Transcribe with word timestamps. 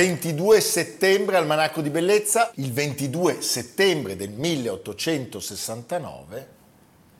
22 0.00 0.62
settembre, 0.62 1.36
Almanacco 1.36 1.82
di 1.82 1.90
Bellezza, 1.90 2.52
il 2.54 2.72
22 2.72 3.42
settembre 3.42 4.16
del 4.16 4.30
1869. 4.30 6.48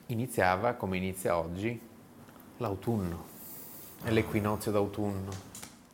Iniziava, 0.06 0.73
come 0.73 0.97
inizia 0.97 1.36
oggi, 1.36 1.78
l'autunno, 2.56 3.27
è 4.03 4.08
l'equinozio 4.08 4.70
d'autunno. 4.70 5.31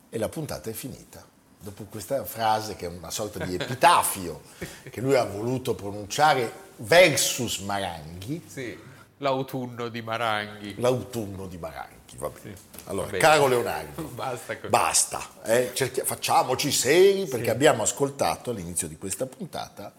E 0.07 0.17
la 0.17 0.29
puntata 0.29 0.69
è 0.69 0.73
finita. 0.73 1.21
Dopo 1.59 1.83
questa 1.89 2.23
frase, 2.23 2.77
che 2.77 2.85
è 2.85 2.89
una 2.89 3.11
sorta 3.11 3.43
di 3.43 3.55
epitafio, 3.55 4.43
che 4.89 5.01
lui 5.01 5.15
ha 5.15 5.25
voluto 5.25 5.75
pronunciare 5.75 6.49
versus 6.77 7.59
Maranghi. 7.59 8.45
Sì, 8.47 8.79
l'autunno 9.17 9.89
di 9.89 10.01
Maranghi. 10.01 10.75
L'autunno 10.77 11.47
di 11.47 11.57
Maranghi. 11.57 11.96
Vabbè. 12.15 12.39
Sì, 12.41 12.53
allora, 12.85 13.05
vabbè. 13.07 13.17
caro 13.17 13.47
Leonardo, 13.47 14.01
basta, 14.15 14.57
basta 14.67 15.21
eh, 15.43 15.71
cerchi- 15.73 16.01
facciamoci 16.01 16.71
seri 16.71 17.25
perché 17.25 17.45
sì. 17.45 17.51
abbiamo 17.51 17.83
ascoltato 17.83 18.51
all'inizio 18.51 18.87
di 18.87 18.97
questa 18.97 19.25
puntata 19.25 19.93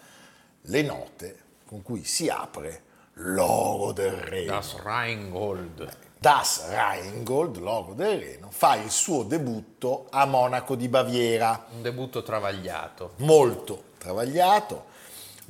le 0.62 0.82
note 0.82 1.36
con 1.66 1.82
cui 1.82 2.04
si 2.04 2.28
apre 2.28 2.82
l'oro 3.14 3.92
del 3.92 4.12
Reno. 4.12 4.52
Das 4.52 4.76
Rheingold. 4.82 5.96
Das 6.18 6.66
Rheingold, 6.68 7.58
l'oro 7.58 7.92
del 7.92 8.18
Reno, 8.18 8.48
fa 8.50 8.76
il 8.76 8.90
suo 8.90 9.22
debutto 9.22 10.06
a 10.10 10.24
Monaco 10.24 10.74
di 10.74 10.88
Baviera. 10.88 11.66
Un 11.70 11.82
debutto 11.82 12.22
travagliato. 12.22 13.12
Molto 13.18 13.84
travagliato 13.98 14.96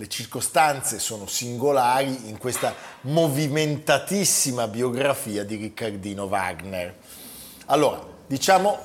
le 0.00 0.08
circostanze 0.08 1.00
sono 1.00 1.26
singolari 1.26 2.28
in 2.28 2.38
questa 2.38 2.72
movimentatissima 3.00 4.68
biografia 4.68 5.42
di 5.42 5.56
Riccardino 5.56 6.22
Wagner. 6.26 6.94
Allora, 7.66 8.06
diciamo 8.24 8.78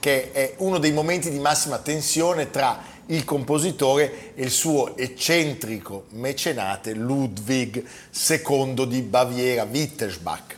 che 0.00 0.32
è 0.32 0.54
uno 0.58 0.78
dei 0.78 0.90
momenti 0.90 1.30
di 1.30 1.38
massima 1.38 1.78
tensione 1.78 2.50
tra 2.50 2.82
il 3.06 3.22
compositore 3.22 4.34
e 4.34 4.42
il 4.42 4.50
suo 4.50 4.96
eccentrico 4.96 6.06
mecenate 6.10 6.94
Ludwig 6.94 7.84
II 8.28 8.88
di 8.88 9.02
Baviera, 9.02 9.62
Wittelsbach, 9.70 10.56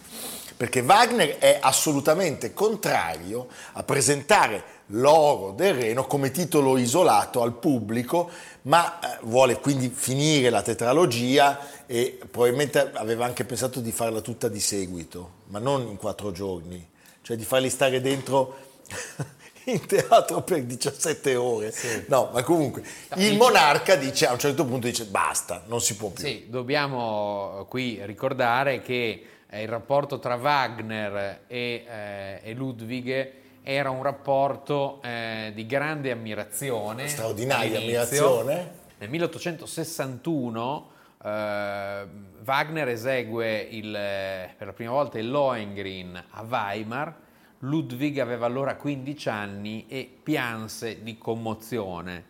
perché 0.56 0.80
Wagner 0.80 1.36
è 1.36 1.58
assolutamente 1.60 2.54
contrario 2.54 3.48
a 3.72 3.82
presentare 3.82 4.77
L'oro 4.92 5.52
del 5.52 5.74
Reno 5.74 6.06
come 6.06 6.30
titolo 6.30 6.78
isolato 6.78 7.42
al 7.42 7.52
pubblico, 7.52 8.30
ma 8.62 8.98
eh, 9.00 9.18
vuole 9.22 9.58
quindi 9.58 9.90
finire 9.90 10.48
la 10.48 10.62
tetralogia 10.62 11.84
e 11.84 12.18
probabilmente 12.30 12.92
aveva 12.94 13.26
anche 13.26 13.44
pensato 13.44 13.80
di 13.80 13.92
farla 13.92 14.22
tutta 14.22 14.48
di 14.48 14.60
seguito, 14.60 15.32
ma 15.48 15.58
non 15.58 15.86
in 15.88 15.96
quattro 15.96 16.32
giorni, 16.32 16.86
cioè 17.20 17.36
di 17.36 17.44
farli 17.44 17.68
stare 17.68 18.00
dentro 18.00 18.56
in 19.68 19.84
teatro 19.84 20.40
per 20.40 20.62
17 20.62 21.36
ore. 21.36 21.70
Sì. 21.70 22.04
No, 22.08 22.30
ma 22.32 22.42
comunque 22.42 22.82
il 23.16 23.36
monarca 23.36 23.94
dice 23.94 24.26
a 24.26 24.32
un 24.32 24.38
certo 24.38 24.64
punto 24.64 24.86
dice 24.86 25.04
basta, 25.04 25.64
non 25.66 25.82
si 25.82 25.96
può 25.96 26.08
più. 26.08 26.24
Sì, 26.24 26.46
dobbiamo 26.48 27.66
qui 27.68 28.00
ricordare 28.06 28.80
che 28.80 29.22
eh, 29.50 29.62
il 29.62 29.68
rapporto 29.68 30.18
tra 30.18 30.36
Wagner 30.36 31.42
e, 31.46 31.84
eh, 31.86 32.40
e 32.42 32.54
Ludwig 32.54 33.46
era 33.70 33.90
un 33.90 34.02
rapporto 34.02 34.98
eh, 35.02 35.52
di 35.54 35.66
grande 35.66 36.10
ammirazione. 36.10 37.06
Straordinaria 37.06 37.76
ammirazione. 37.76 38.70
Nel 38.96 39.10
1861 39.10 40.90
eh, 41.22 42.06
Wagner 42.44 42.88
esegue 42.88 43.58
il, 43.58 43.90
per 43.92 44.66
la 44.66 44.72
prima 44.72 44.92
volta 44.92 45.18
il 45.18 45.30
Lohengrin 45.30 46.24
a 46.30 46.42
Weimar. 46.48 47.14
Ludwig 47.58 48.18
aveva 48.20 48.46
allora 48.46 48.74
15 48.74 49.28
anni 49.28 49.84
e 49.86 50.18
pianse 50.22 51.02
di 51.02 51.18
commozione. 51.18 52.24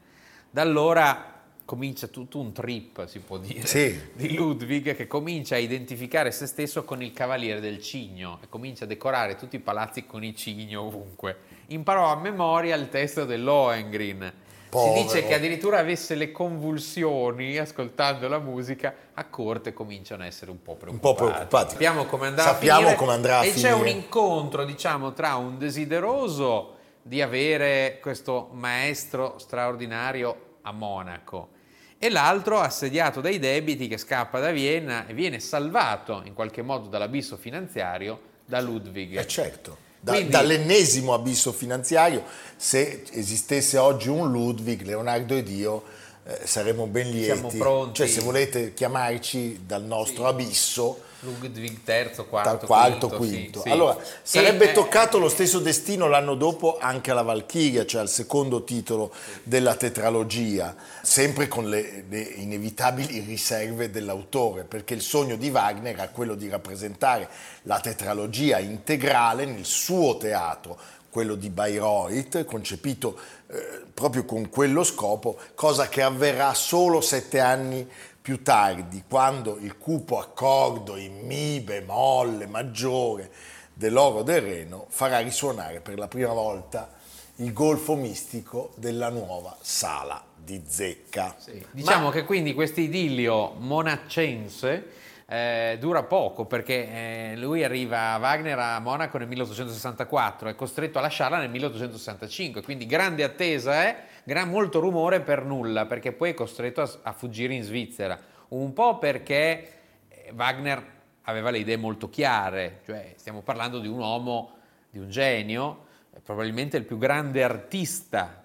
Da 0.51 0.63
allora 0.63 1.38
comincia 1.69 2.07
tutto 2.07 2.39
un 2.39 2.53
trip, 2.53 3.07
si 3.09 3.19
può 3.19 3.37
dire, 3.37 3.67
sì. 3.67 4.01
di 4.15 4.35
Ludwig 4.35 4.97
che 4.97 5.07
comincia 5.07 5.57
a 5.57 5.59
identificare 5.59 6.31
se 6.31 6.47
stesso 6.47 6.83
con 6.83 7.03
il 7.03 7.13
cavaliere 7.13 7.61
del 7.61 7.83
cigno 7.83 8.39
e 8.43 8.49
comincia 8.49 8.85
a 8.85 8.87
decorare 8.87 9.37
tutti 9.37 9.57
i 9.57 9.59
palazzi 9.59 10.07
con 10.07 10.25
i 10.25 10.35
cigni 10.35 10.75
ovunque. 10.75 11.37
Imparò 11.67 12.11
a 12.11 12.17
memoria 12.17 12.75
il 12.75 12.89
testo 12.89 13.27
dell'Ohengrin. 13.27 14.33
Povero. 14.71 14.97
Si 14.97 15.03
dice 15.03 15.27
che 15.27 15.35
addirittura 15.35 15.79
avesse 15.79 16.15
le 16.15 16.33
convulsioni 16.33 17.59
ascoltando 17.59 18.29
la 18.29 18.39
musica, 18.39 18.95
a 19.13 19.27
corte 19.27 19.75
cominciano 19.75 20.23
a 20.23 20.27
essere 20.27 20.51
un 20.51 20.63
po' 20.63 20.75
preoccupati. 20.75 21.07
Un 21.07 21.15
po' 21.15 21.23
preoccupati. 21.23 21.71
Sappiamo 21.73 22.07
come 22.07 22.29
andrà 22.29 22.45
Sappiamo 22.45 22.77
a 22.77 22.79
finire. 22.79 22.97
Come 22.97 23.13
andrà 23.13 23.39
a 23.41 23.45
e 23.45 23.51
finire. 23.51 23.69
c'è 23.69 23.75
un 23.75 23.89
incontro, 23.89 24.65
diciamo, 24.65 25.13
tra 25.13 25.37
un 25.37 25.59
desideroso 25.59 26.77
di 27.03 27.21
avere 27.21 27.99
questo 28.01 28.49
maestro 28.53 29.35
straordinario 29.37 30.57
a 30.63 30.73
Monaco 30.73 31.57
e 31.99 32.09
l'altro 32.11 32.61
assediato 32.61 33.21
dai 33.21 33.39
debiti 33.39 33.89
che 33.89 33.99
scappa 33.99 34.39
da 34.39 34.53
Vienna 34.53 35.07
e 35.07 35.15
viene 35.15 35.41
salvato 35.41 36.23
in 36.25 36.33
qualche 36.33 36.63
modo 36.63 36.89
dall'abisso 36.89 37.37
finanziario 37.37 38.21
da 38.45 38.61
Ludwig. 38.61 39.19
Eh 39.19 39.27
certo, 39.27 39.77
da, 40.01 40.13
Quindi, 40.13 40.31
dall'ennesimo 40.31 41.13
abisso 41.13 41.53
finanziario, 41.53 42.23
se 42.57 43.03
esistesse 43.11 43.79
oggi 43.79 44.09
un 44.09 44.31
Ludwig, 44.31 44.83
Leonardo 44.83 45.35
ed 45.35 45.49
io 45.49 45.83
eh, 46.25 46.41
saremmo 46.45 46.87
ben 46.87 47.11
lieti. 47.11 47.25
Siamo 47.25 47.49
pronti. 47.49 47.95
Cioè 47.95 48.07
se 48.07 48.21
volete 48.21 48.75
chiamarci 48.75 49.63
dal 49.67 49.83
nostro 49.83 50.23
sì. 50.23 50.29
abisso 50.29 51.03
Ludwig 51.21 51.79
III, 51.85 52.25
quarto, 52.29 52.67
quarto 52.67 53.09
quinto. 53.09 53.17
quinto. 53.17 53.59
Sì, 53.61 53.69
sì. 53.69 53.75
Allora, 53.75 53.97
sarebbe 54.23 54.71
e, 54.71 54.73
toccato 54.73 55.17
eh, 55.17 55.21
lo 55.21 55.29
stesso 55.29 55.59
destino 55.59 56.07
l'anno 56.07 56.35
dopo 56.35 56.79
anche 56.79 57.11
alla 57.11 57.23
Valchiria, 57.23 57.85
cioè 57.85 58.03
al 58.03 58.09
secondo 58.09 58.63
titolo 58.63 59.13
della 59.43 59.75
tetralogia, 59.75 60.77
sempre 61.03 61.49
con 61.49 61.69
le, 61.69 62.05
le, 62.09 62.21
inevitabili 62.21 63.19
riserve 63.21 63.91
dell'autore, 63.91 64.63
perché 64.63 64.95
il 64.95 65.03
sogno 65.03 65.37
di 65.37 65.51
Wagner 65.51 65.95
era 65.95 66.09
quello 66.09 66.37
di 66.37 66.49
rappresentare 66.49 67.29
la 67.63 67.81
tetralogia 67.81 68.59
integrale 68.61 69.45
nel 69.45 69.65
suo 69.65 70.17
teatro, 70.19 70.79
quello 71.11 71.35
di 71.35 71.51
Bayreuth, 71.51 72.45
concepito 72.45 73.19
eh, 73.49 73.87
proprio 73.93 74.25
con 74.25 74.49
quello 74.51 74.85
scopo, 74.85 75.37
cosa 75.57 75.89
che 75.89 76.03
avverrà 76.03 76.55
solo 76.55 77.01
sette 77.01 77.41
anni 77.41 77.89
più 78.29 78.43
tardi, 78.43 79.05
quando 79.09 79.57
il 79.59 79.79
cupo 79.79 80.19
accordo 80.19 80.97
in 80.97 81.21
Mi 81.25 81.61
bemolle 81.61 82.47
maggiore 82.47 83.31
dell'oro 83.73 84.23
del 84.23 84.43
Reno 84.43 84.85
farà 84.91 85.21
risuonare 85.21 85.81
per 85.81 85.97
la 85.97 86.09
prima 86.09 86.35
volta 86.35 86.91
il 87.37 87.55
golfo 87.55 87.95
mistico 87.95 88.73
della 88.75 89.09
nuova 89.09 89.57
sala 89.63 90.23
di 90.37 90.63
zecca. 90.67 91.37
Sì. 91.39 91.65
Diciamo 91.71 92.09
Ma... 92.09 92.13
che 92.13 92.25
quindi 92.25 92.53
questo 92.53 92.81
idillio 92.81 93.55
monaccense 93.61 94.91
eh, 95.27 95.79
dura 95.81 96.03
poco 96.03 96.45
perché 96.45 97.33
eh, 97.33 97.37
lui 97.37 97.65
arriva 97.65 98.13
a 98.13 98.19
Wagner 98.19 98.59
a 98.59 98.79
Monaco 98.79 99.17
nel 99.17 99.29
1864, 99.29 100.51
è 100.51 100.55
costretto 100.55 100.99
a 100.99 101.01
lasciarla 101.01 101.39
nel 101.39 101.49
1865, 101.49 102.61
quindi 102.61 102.85
grande 102.85 103.25
attesa, 103.25 103.89
eh? 103.89 103.97
Gran, 104.29 104.51
molto 104.51 104.79
rumore 104.79 105.23
per 105.23 105.43
nulla 105.43 105.87
perché 105.87 106.13
poi 106.13 106.33
è 106.33 106.35
costretto 106.35 106.83
a, 106.83 106.91
a 107.01 107.13
fuggire 107.15 107.55
in 107.55 107.63
Svizzera, 107.63 108.21
un 108.49 108.75
po' 108.75 108.99
perché 108.99 109.73
eh, 110.07 110.33
Wagner 110.37 110.85
aveva 111.23 111.49
le 111.49 111.57
idee 111.57 111.79
molto 111.79 112.11
chiare, 112.11 112.83
cioè 112.85 113.15
stiamo 113.17 113.41
parlando 113.41 113.79
di 113.79 113.89
un 113.89 113.97
uomo, 113.97 114.57
di 114.91 114.99
un 114.99 115.09
genio, 115.09 115.87
probabilmente 116.23 116.77
il 116.77 116.85
più 116.85 116.99
grande 116.99 117.43
artista 117.43 118.45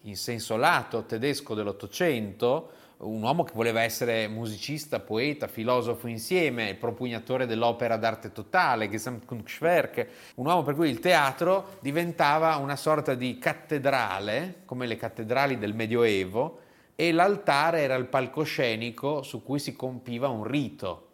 in 0.00 0.16
senso 0.16 0.56
lato 0.56 1.04
tedesco 1.04 1.52
dell'Ottocento, 1.52 2.70
un 3.02 3.22
uomo 3.22 3.44
che 3.44 3.52
voleva 3.54 3.82
essere 3.82 4.28
musicista, 4.28 5.00
poeta, 5.00 5.48
filosofo 5.48 6.06
insieme, 6.06 6.74
propugnatore 6.74 7.46
dell'opera 7.46 7.96
d'arte 7.96 8.32
totale, 8.32 8.88
Gesamtkunstwerk, 8.88 10.06
un 10.36 10.46
uomo 10.46 10.62
per 10.62 10.74
cui 10.74 10.88
il 10.88 11.00
teatro 11.00 11.78
diventava 11.80 12.56
una 12.56 12.76
sorta 12.76 13.14
di 13.14 13.38
cattedrale, 13.38 14.62
come 14.64 14.86
le 14.86 14.96
cattedrali 14.96 15.58
del 15.58 15.74
Medioevo, 15.74 16.60
e 16.94 17.10
l'altare 17.12 17.80
era 17.80 17.94
il 17.94 18.06
palcoscenico 18.06 19.22
su 19.22 19.42
cui 19.42 19.58
si 19.58 19.74
compiva 19.74 20.28
un 20.28 20.44
rito. 20.44 21.08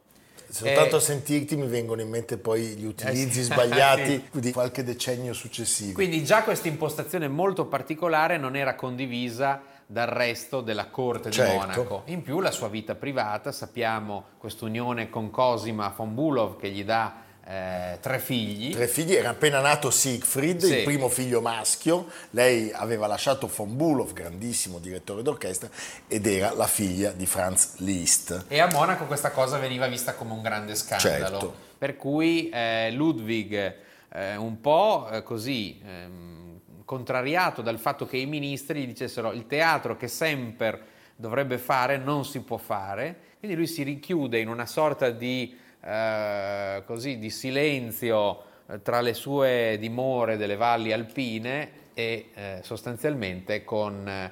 Soltanto 0.50 0.96
a 0.96 1.00
sentirti 1.00 1.56
mi 1.56 1.66
vengono 1.66 2.00
in 2.00 2.08
mente 2.08 2.38
poi 2.38 2.68
gli 2.68 2.86
utilizzi 2.86 3.40
eh 3.40 3.44
sbagliati 3.52 4.28
sì. 4.32 4.40
di 4.40 4.52
qualche 4.52 4.82
decennio 4.82 5.34
successivo. 5.34 5.92
Quindi 5.92 6.24
già 6.24 6.42
questa 6.42 6.68
impostazione 6.68 7.28
molto 7.28 7.66
particolare 7.66 8.38
non 8.38 8.56
era 8.56 8.74
condivisa 8.74 9.60
dal 9.90 10.06
resto 10.06 10.60
della 10.60 10.88
corte 10.88 11.30
certo. 11.30 11.50
di 11.50 11.58
Monaco. 11.58 12.02
In 12.06 12.22
più 12.22 12.40
la 12.40 12.50
sua 12.50 12.68
vita 12.68 12.94
privata, 12.94 13.52
sappiamo 13.52 14.24
quest'unione 14.36 15.08
con 15.08 15.30
Cosima 15.30 15.92
von 15.96 16.14
Bulov 16.14 16.58
che 16.58 16.68
gli 16.68 16.84
dà 16.84 17.22
eh, 17.46 17.98
tre 17.98 18.18
figli. 18.18 18.74
Tre 18.74 18.86
figli, 18.86 19.14
era 19.14 19.30
appena 19.30 19.60
nato 19.60 19.90
Siegfried, 19.90 20.62
sì. 20.62 20.76
il 20.76 20.84
primo 20.84 21.08
figlio 21.08 21.40
maschio, 21.40 22.08
lei 22.32 22.70
aveva 22.70 23.06
lasciato 23.06 23.46
von 23.46 23.74
Bulow, 23.74 24.12
grandissimo 24.12 24.78
direttore 24.78 25.22
d'orchestra, 25.22 25.70
ed 26.06 26.26
era 26.26 26.52
la 26.52 26.66
figlia 26.66 27.10
di 27.12 27.24
Franz 27.24 27.76
Liszt. 27.78 28.44
E 28.48 28.60
a 28.60 28.68
Monaco 28.70 29.06
questa 29.06 29.30
cosa 29.30 29.56
veniva 29.56 29.86
vista 29.86 30.12
come 30.12 30.32
un 30.32 30.42
grande 30.42 30.74
scandalo, 30.74 31.38
certo. 31.38 31.54
per 31.78 31.96
cui 31.96 32.50
eh, 32.50 32.90
Ludwig 32.90 33.74
eh, 34.12 34.36
un 34.36 34.60
po' 34.60 35.08
eh, 35.10 35.22
così 35.22 35.80
ehm, 35.82 36.47
contrariato 36.88 37.60
dal 37.60 37.78
fatto 37.78 38.06
che 38.06 38.16
i 38.16 38.24
ministri 38.24 38.80
gli 38.80 38.86
dicessero 38.86 39.32
il 39.32 39.46
teatro 39.46 39.98
che 39.98 40.08
Semper 40.08 40.82
dovrebbe 41.16 41.58
fare 41.58 41.98
non 41.98 42.24
si 42.24 42.40
può 42.40 42.56
fare, 42.56 43.14
quindi 43.40 43.58
lui 43.58 43.66
si 43.66 43.82
richiude 43.82 44.38
in 44.38 44.48
una 44.48 44.64
sorta 44.64 45.10
di 45.10 45.54
eh, 45.82 46.82
così, 46.86 47.18
di 47.18 47.28
silenzio 47.28 48.42
eh, 48.66 48.80
tra 48.80 49.02
le 49.02 49.12
sue 49.12 49.76
dimore 49.78 50.38
delle 50.38 50.56
valli 50.56 50.90
alpine 50.90 51.90
e 51.92 52.30
eh, 52.32 52.60
sostanzialmente 52.62 53.64
con, 53.64 54.30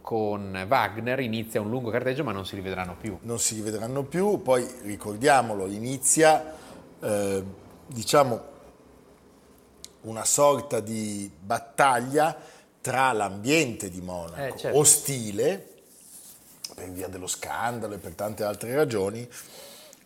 con, 0.00 0.66
Wagner 0.68 1.18
inizia 1.18 1.60
un 1.60 1.70
lungo 1.70 1.90
carteggio 1.90 2.22
ma 2.22 2.30
non 2.30 2.46
si 2.46 2.54
rivedranno 2.54 2.94
più. 3.00 3.18
Non 3.22 3.40
si 3.40 3.56
rivedranno 3.56 4.04
più, 4.04 4.40
poi 4.42 4.64
ricordiamolo, 4.82 5.66
inizia 5.66 6.54
eh, 7.00 7.42
diciamo 7.88 8.58
una 10.02 10.24
sorta 10.24 10.80
di 10.80 11.30
battaglia 11.38 12.36
tra 12.80 13.12
l'ambiente 13.12 13.90
di 13.90 14.00
Monaco, 14.00 14.54
eh, 14.54 14.58
certo. 14.58 14.78
ostile, 14.78 15.66
per 16.74 16.90
via 16.90 17.08
dello 17.08 17.26
scandalo 17.26 17.94
e 17.94 17.98
per 17.98 18.14
tante 18.14 18.42
altre 18.42 18.74
ragioni, 18.74 19.28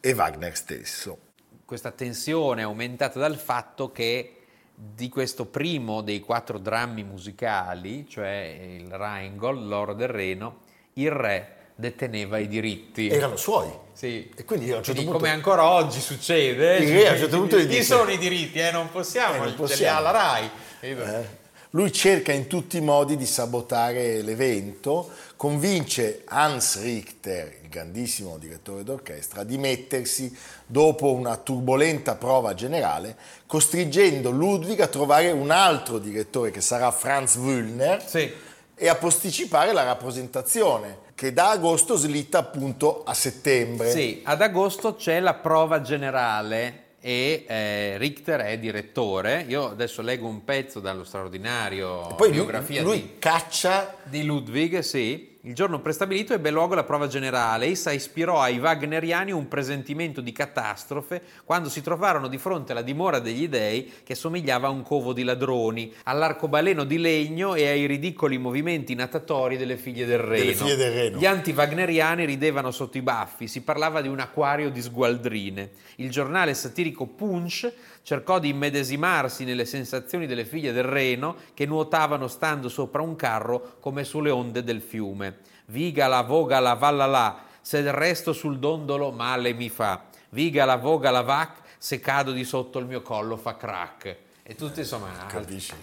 e 0.00 0.12
Wagner 0.12 0.56
stesso. 0.56 1.18
Questa 1.64 1.92
tensione 1.92 2.62
è 2.62 2.64
aumentata 2.64 3.18
dal 3.18 3.36
fatto 3.36 3.90
che 3.92 4.38
di 4.74 5.08
questo 5.08 5.46
primo 5.46 6.00
dei 6.02 6.20
quattro 6.20 6.58
drammi 6.58 7.04
musicali, 7.04 8.08
cioè 8.08 8.76
il 8.78 8.90
Rheingold, 8.90 9.66
l'oro 9.66 9.94
del 9.94 10.08
Reno, 10.08 10.62
il 10.94 11.10
re 11.10 11.63
deteneva 11.74 12.38
i 12.38 12.48
diritti. 12.48 13.08
Erano 13.08 13.36
suoi. 13.36 13.70
Sì. 13.92 14.30
E 14.34 14.44
quindi 14.44 14.70
a 14.72 14.78
un 14.78 14.82
certo 14.82 15.02
punto... 15.02 15.18
Come 15.18 15.30
ancora 15.30 15.68
oggi 15.68 16.00
succede. 16.00 16.76
Il 16.78 16.92
re 16.92 17.08
a 17.08 17.12
un 17.12 17.18
certo 17.18 17.38
punto 17.38 17.56
Chi 17.56 17.82
sono 17.82 18.10
i 18.10 18.18
diritti? 18.18 18.58
Eh, 18.58 18.70
non 18.70 18.90
possiamo, 18.90 19.34
eh, 19.34 19.38
non 19.38 19.54
possiamo. 19.54 19.68
ce 19.68 19.76
li 19.76 19.86
ha 19.86 20.00
la 20.00 20.10
RAI. 20.10 20.50
Eh. 20.80 21.42
Lui 21.70 21.90
cerca 21.92 22.30
in 22.30 22.46
tutti 22.46 22.76
i 22.76 22.80
modi 22.80 23.16
di 23.16 23.26
sabotare 23.26 24.22
l'evento, 24.22 25.10
convince 25.34 26.22
Hans 26.26 26.80
Richter, 26.80 27.52
il 27.62 27.68
grandissimo 27.68 28.38
direttore 28.38 28.84
d'orchestra, 28.84 29.40
a 29.40 29.44
dimettersi 29.44 30.32
dopo 30.64 31.12
una 31.12 31.36
turbolenta 31.36 32.14
prova 32.14 32.54
generale, 32.54 33.16
costringendo 33.46 34.30
Ludwig 34.30 34.78
a 34.80 34.86
trovare 34.86 35.32
un 35.32 35.50
altro 35.50 35.98
direttore 35.98 36.52
che 36.52 36.60
sarà 36.60 36.92
Franz 36.92 37.34
Wüllner 37.34 38.06
sì. 38.06 38.32
e 38.72 38.88
a 38.88 38.94
posticipare 38.94 39.72
la 39.72 39.82
rappresentazione 39.82 41.03
che 41.14 41.32
da 41.32 41.50
agosto 41.50 41.96
slitta 41.96 42.38
appunto 42.38 43.04
a 43.04 43.14
settembre. 43.14 43.90
Sì, 43.90 44.20
ad 44.24 44.42
agosto 44.42 44.94
c'è 44.94 45.20
la 45.20 45.34
prova 45.34 45.80
generale 45.80 46.82
e 47.00 47.44
eh, 47.46 47.98
Richter 47.98 48.40
è 48.40 48.58
direttore. 48.58 49.44
Io 49.48 49.70
adesso 49.70 50.02
leggo 50.02 50.26
un 50.26 50.44
pezzo 50.44 50.80
dallo 50.80 51.04
straordinario 51.04 52.10
e 52.10 52.14
poi 52.14 52.30
biografia 52.30 52.82
lui, 52.82 52.90
lui 52.90 53.00
di, 53.02 53.18
caccia 53.18 53.96
di 54.04 54.24
Ludwig, 54.24 54.78
sì 54.80 55.32
il 55.46 55.54
giorno 55.54 55.80
prestabilito 55.80 56.32
ebbe 56.32 56.50
luogo 56.50 56.74
la 56.74 56.84
prova 56.84 57.06
generale. 57.06 57.66
Essa 57.66 57.92
ispirò 57.92 58.40
ai 58.40 58.58
wagneriani 58.58 59.30
un 59.30 59.46
presentimento 59.46 60.22
di 60.22 60.32
catastrofe 60.32 61.20
quando 61.44 61.68
si 61.68 61.82
trovarono 61.82 62.28
di 62.28 62.38
fronte 62.38 62.72
alla 62.72 62.80
dimora 62.80 63.18
degli 63.18 63.46
dei 63.46 63.92
che 64.04 64.14
somigliava 64.14 64.68
a 64.68 64.70
un 64.70 64.82
covo 64.82 65.12
di 65.12 65.22
ladroni, 65.22 65.92
all'arcobaleno 66.04 66.84
di 66.84 66.96
legno 66.96 67.54
e 67.54 67.68
ai 67.68 67.84
ridicoli 67.84 68.38
movimenti 68.38 68.94
natatori 68.94 69.58
delle 69.58 69.76
figlie 69.76 70.06
del 70.06 70.18
Reno. 70.18 70.52
Figlie 70.54 70.76
del 70.76 70.92
Reno. 70.92 71.18
Gli 71.18 71.26
anti-wagneriani 71.26 72.24
ridevano 72.24 72.70
sotto 72.70 72.96
i 72.96 73.02
baffi, 73.02 73.46
si 73.46 73.60
parlava 73.60 74.00
di 74.00 74.08
un 74.08 74.20
acquario 74.20 74.70
di 74.70 74.80
sgualdrine. 74.80 75.72
Il 75.96 76.10
giornale 76.10 76.54
satirico 76.54 77.04
Punch 77.06 77.70
cercò 78.02 78.38
di 78.38 78.48
immedesimarsi 78.48 79.44
nelle 79.44 79.66
sensazioni 79.66 80.26
delle 80.26 80.46
figlie 80.46 80.72
del 80.72 80.84
Reno 80.84 81.36
che 81.52 81.66
nuotavano 81.66 82.28
stando 82.28 82.70
sopra 82.70 83.02
un 83.02 83.14
carro 83.14 83.76
come 83.80 84.04
sulle 84.04 84.30
onde 84.30 84.64
del 84.64 84.80
fiume. 84.80 85.33
Vigala, 85.66 86.22
vogala, 86.22 86.74
vallala, 86.74 87.42
se 87.60 87.90
resto 87.90 88.32
sul 88.32 88.58
dondolo 88.58 89.10
male 89.10 89.52
mi 89.52 89.68
fa. 89.68 90.04
Vigala, 90.30 90.76
vogala, 90.76 91.22
vac, 91.22 91.58
se 91.78 92.00
cado 92.00 92.32
di 92.32 92.44
sotto 92.44 92.78
il 92.78 92.86
mio 92.86 93.02
collo 93.02 93.36
fa 93.36 93.56
crack. 93.56 94.16
E 94.42 94.54
tutti 94.54 94.80
insomma... 94.80 95.08
Capisci? 95.26 95.74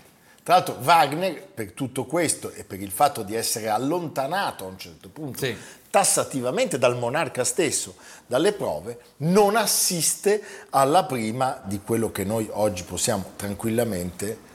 Tra 0.44 0.56
l'altro 0.56 0.78
Wagner, 0.82 1.46
per 1.48 1.72
tutto 1.74 2.06
questo 2.06 2.52
e 2.52 2.64
per 2.64 2.82
il 2.82 2.90
fatto 2.90 3.22
di 3.22 3.36
essere 3.36 3.70
allontanato 3.70 4.66
a 4.66 4.68
un 4.68 4.78
certo 4.78 5.10
punto 5.10 5.46
sì 5.46 5.56
tassativamente 5.92 6.80
dal 6.80 6.98
monarca 6.98 7.44
stesso, 7.44 7.96
dalle 8.26 8.54
prove, 8.54 8.98
non 9.18 9.58
assiste 9.58 10.42
alla 10.72 11.04
prima 11.04 11.62
di 11.66 11.82
quello 11.82 12.12
che 12.12 12.24
noi 12.24 12.48
oggi 12.50 12.84
possiamo 12.84 13.34
tranquillamente 13.36 14.50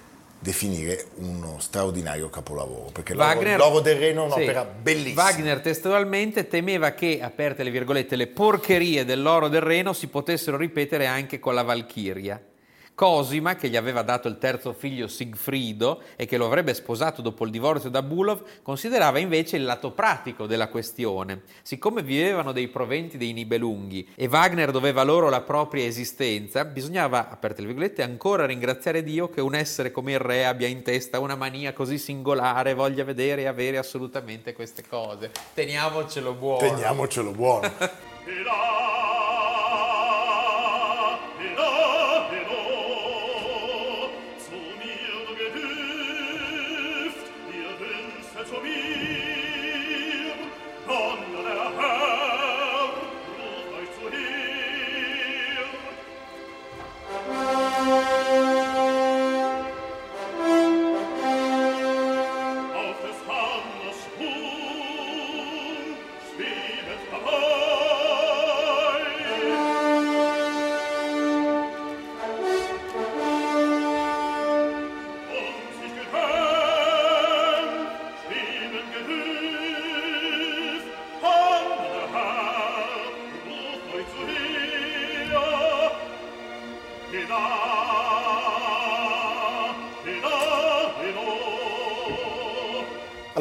definire 0.46 1.06
uno 1.16 1.56
straordinario 1.58 2.30
capolavoro, 2.30 2.90
perché 2.92 3.14
Wagner, 3.14 3.58
l'Oro 3.58 3.80
del 3.80 3.96
Reno 3.96 4.22
è 4.22 4.26
un'opera 4.26 4.62
sì, 4.62 4.80
bellissima. 4.80 5.24
Wagner 5.24 5.60
testualmente 5.60 6.46
temeva 6.46 6.92
che, 6.92 7.18
aperte 7.20 7.64
le 7.64 7.70
virgolette, 7.70 8.14
le 8.14 8.28
porcherie 8.28 9.04
dell'Oro 9.04 9.48
del 9.48 9.60
Reno 9.60 9.92
si 9.92 10.06
potessero 10.06 10.56
ripetere 10.56 11.06
anche 11.06 11.40
con 11.40 11.52
la 11.52 11.64
Valchiria. 11.64 12.40
Cosima, 12.96 13.56
che 13.56 13.68
gli 13.68 13.76
aveva 13.76 14.00
dato 14.00 14.26
il 14.26 14.38
terzo 14.38 14.72
figlio 14.72 15.06
Sigfrido 15.06 16.00
e 16.16 16.24
che 16.24 16.38
lo 16.38 16.46
avrebbe 16.46 16.72
sposato 16.72 17.20
dopo 17.20 17.44
il 17.44 17.50
divorzio 17.50 17.90
da 17.90 18.00
Bulov, 18.00 18.42
considerava 18.62 19.18
invece 19.18 19.56
il 19.56 19.64
lato 19.64 19.90
pratico 19.90 20.46
della 20.46 20.68
questione. 20.68 21.42
Siccome 21.60 22.02
vivevano 22.02 22.52
dei 22.52 22.68
proventi 22.68 23.18
dei 23.18 23.34
Nibelunghi 23.34 24.08
e 24.14 24.28
Wagner 24.28 24.70
doveva 24.70 25.02
loro 25.02 25.28
la 25.28 25.42
propria 25.42 25.84
esistenza, 25.84 26.64
bisognava, 26.64 27.28
aperte 27.28 27.60
le 27.60 27.66
virgolette, 27.66 28.02
ancora 28.02 28.46
ringraziare 28.46 29.02
Dio 29.02 29.28
che 29.28 29.42
un 29.42 29.54
essere 29.54 29.90
come 29.90 30.12
il 30.12 30.18
re 30.18 30.46
abbia 30.46 30.66
in 30.66 30.80
testa 30.82 31.20
una 31.20 31.36
mania 31.36 31.74
così 31.74 31.98
singolare, 31.98 32.72
voglia 32.72 33.04
vedere 33.04 33.42
e 33.42 33.46
avere 33.46 33.76
assolutamente 33.76 34.54
queste 34.54 34.82
cose. 34.88 35.32
Teniamocelo 35.52 36.32
buono. 36.32 36.66
Teniamocelo 36.66 37.30
buono. 37.32 37.70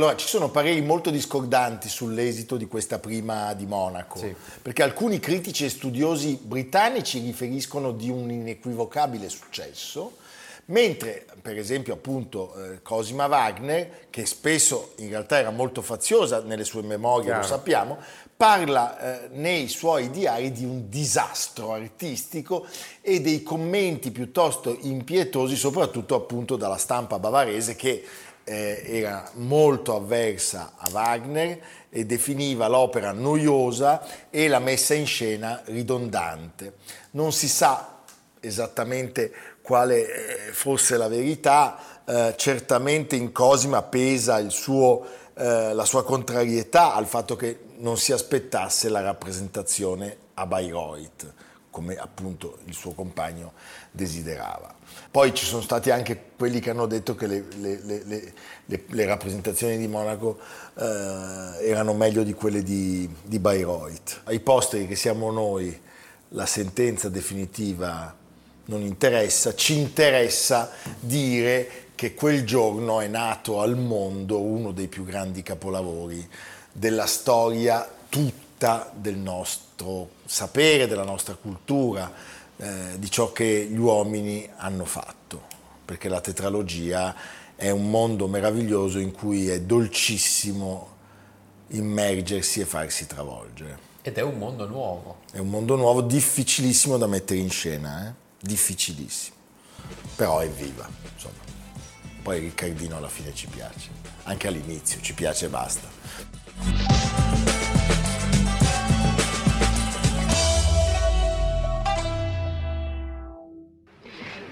Allora, 0.06 0.20
ci 0.22 0.28
sono 0.28 0.52
pareri 0.52 0.82
molto 0.84 1.10
discordanti 1.10 1.90
sull'esito 1.90 2.58
di 2.58 2.68
questa 2.68 3.00
prima 3.00 3.56
di 3.56 3.66
Monaco, 3.66 4.20
Sì. 4.20 4.36
perché 4.62 4.84
alcuni 4.84 5.18
critici 5.20 5.66
e 5.66 5.70
studiosi 5.70 6.38
britannici 6.40 7.18
riferiscono 7.22 7.92
di 7.92 8.12
un 8.12 8.30
inequivocabile 8.30 9.30
successo, 9.30 10.18
mentre 10.66 11.26
per 11.42 11.58
esempio 11.58 11.96
appunto 11.96 12.54
eh, 12.54 12.82
Cosima 12.84 13.26
Wagner, 13.26 14.06
che 14.12 14.28
spesso 14.28 14.94
in 14.98 15.10
realtà 15.10 15.40
era 15.40 15.50
molto 15.50 15.82
faziosa 15.82 16.40
nelle 16.44 16.66
sue 16.66 16.84
memorie, 16.84 17.26
Chiaro. 17.26 17.42
lo 17.42 17.48
sappiamo, 17.48 17.98
parla 18.38 19.00
eh, 19.24 19.30
nei 19.32 19.68
suoi 19.70 20.12
diari 20.12 20.52
di 20.52 20.66
un 20.66 20.90
disastro 20.90 21.72
artistico 21.74 22.68
e 23.02 23.22
dei 23.22 23.42
commenti 23.42 24.12
piuttosto 24.12 24.78
impietosi, 24.82 25.56
soprattutto 25.56 26.14
appunto 26.16 26.58
dalla 26.58 26.78
stampa 26.78 27.18
bavarese 27.18 27.76
che 27.76 28.04
eh, 28.46 28.84
era 28.86 29.30
molto 29.34 29.96
avversa 29.96 30.74
a 30.78 30.88
Wagner 30.92 31.60
e 31.90 32.06
definiva 32.06 32.68
l'opera 32.68 33.12
noiosa 33.12 34.06
e 34.30 34.48
la 34.48 34.60
messa 34.60 34.94
in 34.94 35.06
scena 35.06 35.62
ridondante. 35.66 36.76
Non 37.12 37.34
si 37.34 37.50
sa 37.50 38.04
esattamente 38.40 39.34
quale 39.62 40.48
eh, 40.48 40.54
fosse 40.54 40.96
la 40.96 41.08
verità, 41.08 42.04
eh, 42.06 42.36
certamente 42.38 43.16
in 43.16 43.32
Cosima 43.32 43.82
pesa 43.82 44.48
suo, 44.50 45.06
eh, 45.34 45.74
la 45.74 45.86
sua 45.86 46.04
contrarietà 46.04 46.94
al 46.94 47.08
fatto 47.08 47.36
che 47.36 47.60
non 47.78 47.98
si 47.98 48.12
aspettasse 48.12 48.90
la 48.90 49.02
rappresentazione 49.02 50.18
a 50.36 50.46
Bayreuth, 50.46 51.34
come 51.76 51.98
appunto 51.98 52.60
il 52.68 52.74
suo 52.74 52.94
compagno 52.94 53.52
desiderava. 53.92 54.74
Poi 55.12 55.34
ci 55.34 55.46
sono 55.46 55.62
stati 55.62 55.90
anche 55.90 56.18
quelli 56.38 56.62
che 56.62 56.70
hanno 56.70 56.86
detto 56.86 57.16
che 57.16 57.28
le, 57.28 57.44
le- 57.58 57.82
le- 57.84 58.34
le- 58.66 59.06
rappresentazioni 59.06 59.78
di 59.78 59.90
Monaco 59.90 60.40
eh, 60.74 60.84
erano 61.68 61.94
meglio 61.94 62.24
di 62.24 62.32
quelle 62.32 62.64
di, 62.64 63.14
di 63.24 63.40
Bayreuth. 63.40 64.22
Ai 64.24 64.40
posteri 64.40 64.88
che 64.88 64.96
siamo 64.96 65.32
noi, 65.32 65.78
la 66.30 66.46
sentenza 66.46 67.10
definitiva 67.10 68.16
non 68.68 68.80
interessa, 68.80 69.54
ci 69.54 69.78
interessa 69.78 70.72
dire 70.98 71.90
che 71.94 72.14
quel 72.14 72.46
giorno 72.46 73.02
è 73.02 73.08
nato 73.08 73.60
al 73.60 73.76
mondo 73.76 74.40
uno 74.42 74.72
dei 74.72 74.88
più 74.88 75.04
grandi 75.04 75.44
capolavori 75.44 76.26
della 76.72 77.06
storia 77.06 77.86
tutta 78.08 78.90
del 78.96 79.18
nostro 79.18 79.65
sapere, 80.26 80.88
della 80.88 81.04
nostra 81.04 81.36
cultura, 81.36 82.12
eh, 82.58 82.98
di 82.98 83.10
ciò 83.12 83.32
che 83.32 83.68
gli 83.70 83.78
uomini 83.78 84.50
hanno 84.58 84.86
fatto, 84.86 85.44
perché 85.84 86.10
la 86.10 86.22
tetralogia 86.22 87.16
è 87.56 87.70
un 87.70 87.90
mondo 87.90 88.28
meraviglioso 88.28 89.00
in 89.00 89.12
cui 89.12 89.50
è 89.50 89.62
dolcissimo 89.62 90.94
immergersi 91.70 92.62
e 92.62 92.66
farsi 92.66 93.08
travolgere. 93.08 93.94
Ed 94.02 94.18
è 94.18 94.22
un 94.22 94.38
mondo 94.38 94.68
nuovo. 94.68 95.22
È 95.32 95.40
un 95.40 95.50
mondo 95.50 95.76
nuovo, 95.76 96.02
difficilissimo 96.02 96.98
da 96.98 97.08
mettere 97.08 97.40
in 97.40 97.50
scena, 97.50 98.08
eh? 98.08 98.14
difficilissimo. 98.40 99.36
Però 100.16 100.40
è 100.40 100.50
viva, 100.50 100.88
insomma. 101.14 101.44
Poi 102.22 102.40
Riccardino 102.40 102.98
alla 102.98 103.10
fine 103.10 103.34
ci 103.34 103.48
piace, 103.48 103.90
anche 104.24 104.48
all'inizio 104.48 105.00
ci 105.02 105.14
piace 105.14 105.46
e 105.46 105.50
basta. 105.50 106.95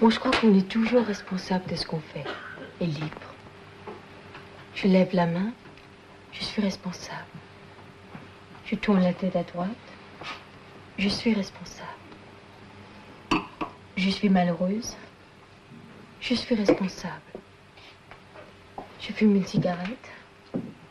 Moi, 0.03 0.11
je 0.11 0.19
crois 0.19 0.31
qu'on 0.31 0.53
est 0.53 0.67
toujours 0.67 1.05
responsable 1.05 1.65
de 1.69 1.77
ce 1.77 1.85
qu'on 1.85 2.01
fait 2.01 2.25
et 2.81 2.85
libre. 2.85 3.33
Je 4.75 4.89
lève 4.89 5.15
la 5.15 5.25
main, 5.25 5.53
je 6.33 6.43
suis 6.43 6.61
responsable. 6.61 7.37
Je 8.65 8.75
tourne 8.75 9.01
la 9.01 9.13
tête 9.13 9.37
à 9.37 9.43
droite, 9.43 9.69
je 10.97 11.07
suis 11.07 11.33
responsable. 11.33 11.87
Je 13.95 14.09
suis 14.09 14.27
malheureuse, 14.27 14.97
je 16.19 16.33
suis 16.33 16.55
responsable. 16.55 17.31
Je 18.99 19.13
fume 19.13 19.37
une 19.37 19.45
cigarette, 19.45 20.11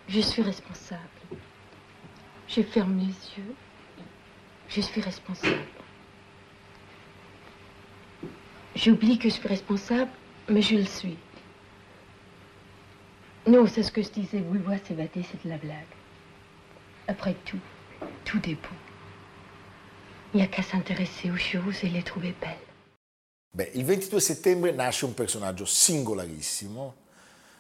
je 0.09 0.21
suis 0.21 0.41
responsable. 0.41 1.03
Je 2.49 2.63
ferme 2.63 2.97
les 2.97 3.13
yeux, 3.37 3.55
je 4.71 4.81
suis 4.81 5.03
responsable. 5.03 5.82
J'oublie 8.83 9.17
que 9.17 9.29
je 9.29 9.35
suis 9.35 9.47
responsable, 9.47 10.11
mais 10.49 10.61
je 10.61 10.75
le 10.75 10.85
suis. 10.85 11.17
Non, 13.47 13.65
c'est 13.69 13.85
ce 13.85 13.93
que 13.93 14.03
je 14.03 14.09
disais, 14.09 14.41
vouloir 14.41 14.77
s'évader, 14.85 15.25
c'est 15.31 15.45
de 15.45 15.49
la 15.49 15.57
blague. 15.57 15.95
Après 17.07 17.35
tout, 17.45 17.61
tout 18.25 18.41
beau. 18.41 18.77
Il 20.35 20.39
n'y 20.39 20.43
a 20.43 20.49
qu'à 20.49 20.65
s'intéresser 20.65 21.31
aux 21.31 21.37
choses 21.37 21.85
et 21.85 21.91
les 21.91 22.03
trouver 22.03 22.35
belles. 22.41 22.59
Beh, 23.55 23.71
il 23.75 23.85
22 23.85 24.19
settembre 24.19 24.73
nasce 24.73 25.05
un 25.05 25.13
personaggio 25.13 25.65
singolarissimo, 25.65 26.95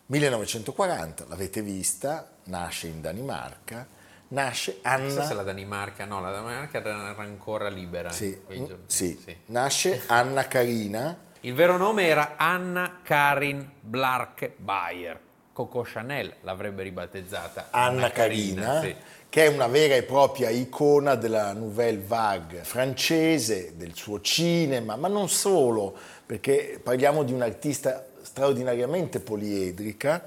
1940, 0.06 1.26
l'avete 1.28 1.62
vista, 1.62 2.32
nasce 2.46 2.88
in 2.88 3.00
Danimarca, 3.00 3.86
nasce 4.32 4.80
Non 4.82 5.10
so 5.10 5.16
se 5.16 5.20
Anna... 5.22 5.34
la 5.34 5.42
Danimarca, 5.42 6.04
no, 6.04 6.20
la 6.20 6.30
Danimarca 6.30 6.78
era 6.78 7.14
ancora 7.16 7.68
libera. 7.68 8.10
Sì, 8.10 8.38
giorni. 8.48 8.76
sì, 8.86 9.18
Sì. 9.24 9.36
nasce 9.46 10.02
Anna 10.06 10.46
Carina, 10.46 11.16
Il 11.40 11.54
vero 11.54 11.76
nome 11.76 12.06
era 12.06 12.34
Anna 12.36 13.00
Karin 13.02 13.68
Blark 13.80 14.52
Bayer. 14.56 15.18
Coco 15.52 15.82
Chanel 15.82 16.36
l'avrebbe 16.42 16.82
ribattezzata. 16.82 17.68
Anna 17.70 18.10
Carina, 18.10 18.80
sì. 18.80 18.94
che 19.28 19.44
è 19.44 19.48
una 19.48 19.66
vera 19.66 19.96
e 19.96 20.02
propria 20.02 20.48
icona 20.48 21.14
della 21.14 21.52
nouvelle 21.52 22.02
vague 22.06 22.60
francese, 22.64 23.76
del 23.76 23.94
suo 23.94 24.22
cinema, 24.22 24.96
ma 24.96 25.08
non 25.08 25.28
solo, 25.28 25.94
perché 26.24 26.80
parliamo 26.82 27.22
di 27.22 27.34
un'artista 27.34 28.06
straordinariamente 28.22 29.20
poliedrica, 29.20 30.24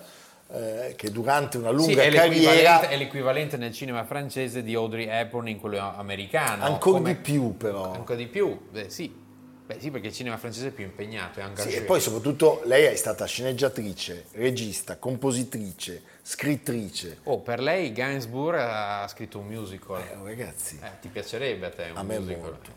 eh, 0.56 0.94
che 0.96 1.12
durante 1.12 1.58
una 1.58 1.70
Sì, 1.70 1.76
lunga 1.76 2.02
è 2.04 2.10
l'equivalente, 2.10 2.64
carriera, 2.64 2.90
è 2.90 2.98
l'equivalente 2.98 3.58
nel 3.58 3.74
cinema 3.74 4.04
francese 4.06 4.64
di 4.64 4.74
Audrey 4.74 5.08
Hepburn 5.08 5.48
in 5.48 5.60
quello 5.60 5.80
americano. 5.80 6.64
ancora 6.64 6.98
Come- 6.98 7.14
di 7.14 7.20
più 7.20 7.58
però. 7.58 7.92
Ancora 7.92 8.18
di 8.18 8.28
più? 8.28 8.68
Beh, 8.70 8.90
sì. 8.90 9.24
Beh, 9.68 9.80
sì, 9.80 9.90
perché 9.90 10.08
il 10.08 10.14
cinema 10.14 10.38
francese 10.38 10.68
è 10.68 10.72
più 10.72 10.84
impegnato, 10.84 11.40
è 11.40 11.44
Sì, 11.56 11.70
e 11.74 11.82
poi 11.82 12.00
soprattutto 12.00 12.62
lei 12.66 12.86
è 12.86 12.96
stata 12.96 13.26
sceneggiatrice, 13.26 14.28
regista, 14.34 14.98
compositrice, 14.98 16.04
scrittrice. 16.22 17.18
Oh, 17.24 17.40
per 17.40 17.60
lei 17.60 17.92
Gainsbourg 17.92 18.60
ha 18.60 19.08
scritto 19.08 19.40
un 19.40 19.48
musical. 19.48 20.02
Eh, 20.02 20.24
ragazzi, 20.24 20.80
Eh, 20.80 20.92
ti 21.02 21.08
piacerebbe 21.08 21.66
a 21.66 21.70
te 21.72 21.84
un 21.90 21.98
A 21.98 22.04
me 22.04 22.20
musical? 22.20 22.42
molto. 22.42 22.70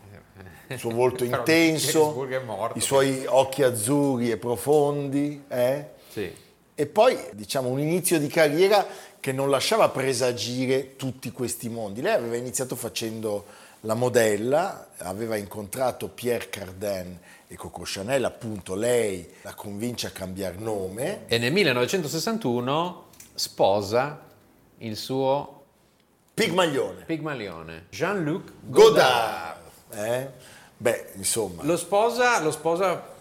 il 0.67 0.79
suo 0.79 0.89
volto 0.89 1.23
intenso, 1.25 2.25
è 2.27 2.39
morto. 2.39 2.75
i 2.75 2.81
suoi 2.81 3.23
occhi 3.27 3.61
azzurri 3.61 4.31
e 4.31 4.37
profondi, 4.37 5.43
eh? 5.47 5.89
Sì. 6.09 6.47
E 6.79 6.85
poi, 6.85 7.19
diciamo, 7.33 7.67
un 7.67 7.81
inizio 7.81 8.19
di 8.19 8.27
carriera 8.27 8.87
che 9.19 9.33
non 9.33 9.49
lasciava 9.49 9.89
presagire 9.89 10.95
tutti 10.95 11.29
questi 11.29 11.67
mondi. 11.67 12.01
Lei 12.01 12.13
aveva 12.13 12.37
iniziato 12.37 12.77
facendo 12.77 13.47
la 13.81 13.95
modella, 13.95 14.91
aveva 14.99 15.35
incontrato 15.35 16.07
Pierre 16.07 16.47
Cardin 16.49 17.19
e 17.47 17.55
Coco 17.57 17.81
Chanel, 17.83 18.23
appunto 18.23 18.75
lei 18.75 19.29
la 19.41 19.53
convince 19.55 20.07
a 20.07 20.11
cambiare 20.11 20.55
nome. 20.57 21.23
E 21.27 21.37
nel 21.37 21.51
1961 21.51 23.07
sposa 23.33 24.21
il 24.77 24.95
suo 24.95 25.63
Pigmaglione. 26.33 27.03
pigmalione, 27.03 27.87
Jean-Luc 27.89 28.53
Godard. 28.61 29.59
Godard. 29.89 30.11
Eh? 30.11 30.31
Beh, 30.77 31.11
insomma. 31.15 31.61
Lo 31.63 31.75
sposa, 31.75 32.39
lo 32.39 32.51
sposa 32.51 33.17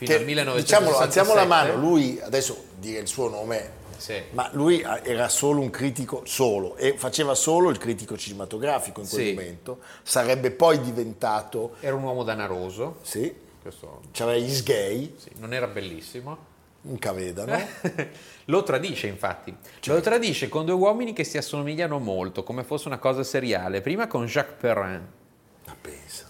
fino 0.00 0.10
che, 0.12 0.18
al 0.18 0.24
1967. 0.24 0.62
diciamolo, 0.62 0.96
alziamo 0.98 1.34
la 1.34 1.44
mano, 1.44 1.76
lui, 1.76 2.18
adesso 2.22 2.64
dire 2.78 3.00
il 3.00 3.06
suo 3.06 3.28
nome, 3.28 3.78
Sì. 3.98 4.14
ma 4.30 4.48
lui 4.52 4.80
era 5.02 5.28
solo 5.28 5.60
un 5.60 5.68
critico, 5.68 6.22
solo, 6.24 6.76
e 6.76 6.94
faceva 6.96 7.34
solo 7.34 7.68
il 7.68 7.76
critico 7.76 8.16
cinematografico 8.16 9.00
in 9.02 9.08
quel 9.08 9.22
Sì. 9.26 9.32
momento, 9.34 9.78
sarebbe 10.02 10.50
poi 10.52 10.80
diventato, 10.80 11.74
Era 11.80 11.94
un 11.94 12.02
uomo 12.02 12.24
danaroso, 12.24 12.96
sì, 13.02 13.32
questo 13.60 14.00
c'aveva 14.12 14.38
gli 14.38 14.50
sgay, 14.50 15.14
sì, 15.18 15.30
non 15.38 15.52
era 15.52 15.66
bellissimo. 15.66 16.48
un 16.82 16.98
cavedano, 16.98 17.58
Lo 18.46 18.62
tradisce 18.64 19.06
infatti, 19.06 19.54
lo 19.84 20.00
tradisce 20.00 20.48
con 20.48 20.64
due 20.64 20.74
uomini 20.74 21.12
che 21.12 21.22
si 21.24 21.36
assomigliano 21.36 21.98
molto, 21.98 22.42
come 22.42 22.64
fosse 22.64 22.88
una 22.88 22.98
cosa 22.98 23.22
seriale. 23.22 23.80
Prima 23.82 24.06
con 24.08 24.24
Jacques 24.24 24.56
Perrin. 24.58 25.06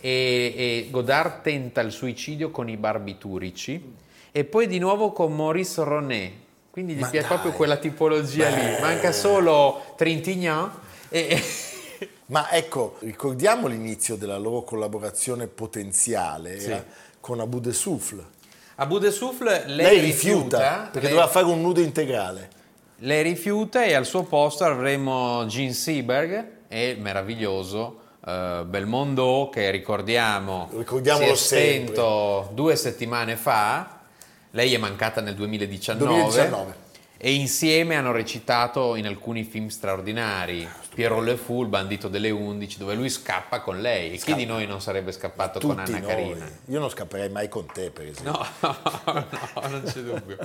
E, 0.01 0.55
e 0.57 0.89
Godard 0.91 1.43
tenta 1.43 1.81
il 1.81 1.93
suicidio 1.93 2.51
con 2.51 2.69
i 2.69 2.77
barbiturici 2.77 3.95
e 4.33 4.45
poi 4.45 4.67
di 4.67 4.79
nuovo 4.79 5.13
con 5.13 5.35
Maurice 5.35 5.83
Ronet. 5.85 6.33
Quindi 6.71 6.95
gli 6.95 7.01
Ma 7.01 7.09
piace 7.09 7.27
dai. 7.27 7.37
proprio 7.37 7.57
quella 7.57 7.77
tipologia 7.77 8.49
lì. 8.49 8.81
Manca 8.81 9.13
solo 9.13 9.95
Trintignant 9.97 10.73
e... 11.09 11.43
Ma 12.31 12.49
ecco, 12.53 12.95
ricordiamo 13.01 13.67
l'inizio 13.67 14.15
della 14.15 14.39
loro 14.39 14.63
collaborazione 14.63 15.49
potenziale, 15.49 16.61
Sì. 16.61 16.77
con 17.19 17.41
Abu 17.41 17.59
de 17.59 17.73
Souffle. 17.73 18.25
A 18.77 18.87
Bout 18.87 19.03
de 19.03 19.11
Souffle 19.11 19.65
lei, 19.67 19.77
Lei, 19.77 20.01
rifiuta, 20.01 20.89
perché 20.93 21.01
lei- 21.01 21.09
doveva 21.11 21.27
fare 21.27 21.47
un 21.47 21.61
nudo 21.61 21.81
integrale. 21.81 22.49
le 22.99 23.23
rifiuta 23.23 23.85
e 23.85 23.95
al 23.95 24.07
suo 24.07 24.23
posto 24.23 24.65
avremo 24.65 25.45
Gene 25.47 25.73
Seberg 25.73 26.47
e 26.69 26.91
il 26.91 27.01
meraviglioso 27.01 27.99
eh, 28.27 28.65
Belmondo 28.67 29.49
che 29.53 29.71
ricordiamo 29.71 30.69
si 30.71 31.25
è 31.25 31.35
spento 31.35 32.49
due 32.53 32.77
settimane 32.77 33.37
fa, 33.37 34.01
lei 34.51 34.75
è 34.75 34.79
mancata 34.79 35.21
nel 35.21 35.35
2019, 35.35 36.05
2019. 36.05 36.75
e 37.17 37.33
insieme 37.33 37.97
hanno 37.97 38.13
recitato 38.13 38.95
in 38.97 39.07
alcuni 39.07 39.45
film 39.45 39.69
straordinari, 39.69 40.69
Piero 40.95 41.21
Le 41.21 41.37
Fou, 41.37 41.63
il 41.63 41.69
bandito 41.69 42.09
delle 42.09 42.31
11, 42.31 42.79
dove 42.79 42.95
lui 42.95 43.09
scappa 43.09 43.61
con 43.61 43.81
lei. 43.81 44.13
E 44.13 44.17
chi 44.19 44.35
di 44.35 44.45
noi 44.45 44.67
non 44.67 44.81
sarebbe 44.81 45.13
scappato 45.13 45.61
con 45.61 45.77
Tutti 45.77 45.93
Anna 45.93 46.01
noi. 46.01 46.09
Carina? 46.09 46.51
Io 46.67 46.81
non 46.81 46.91
scapperei 46.91 47.29
mai 47.31 47.49
con 47.49 47.67
te, 47.73 47.91
per 47.91 48.07
esempio. 48.07 48.33
No, 48.33 48.45
no, 49.01 49.25
non 49.69 49.83
c'è 49.85 50.01
dubbio. 50.01 50.37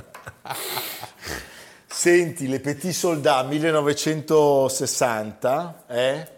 Senti, 1.88 2.48
Le 2.48 2.60
Petit 2.60 2.94
Soldats 2.94 3.50
1960, 3.50 5.84
eh? 5.88 6.34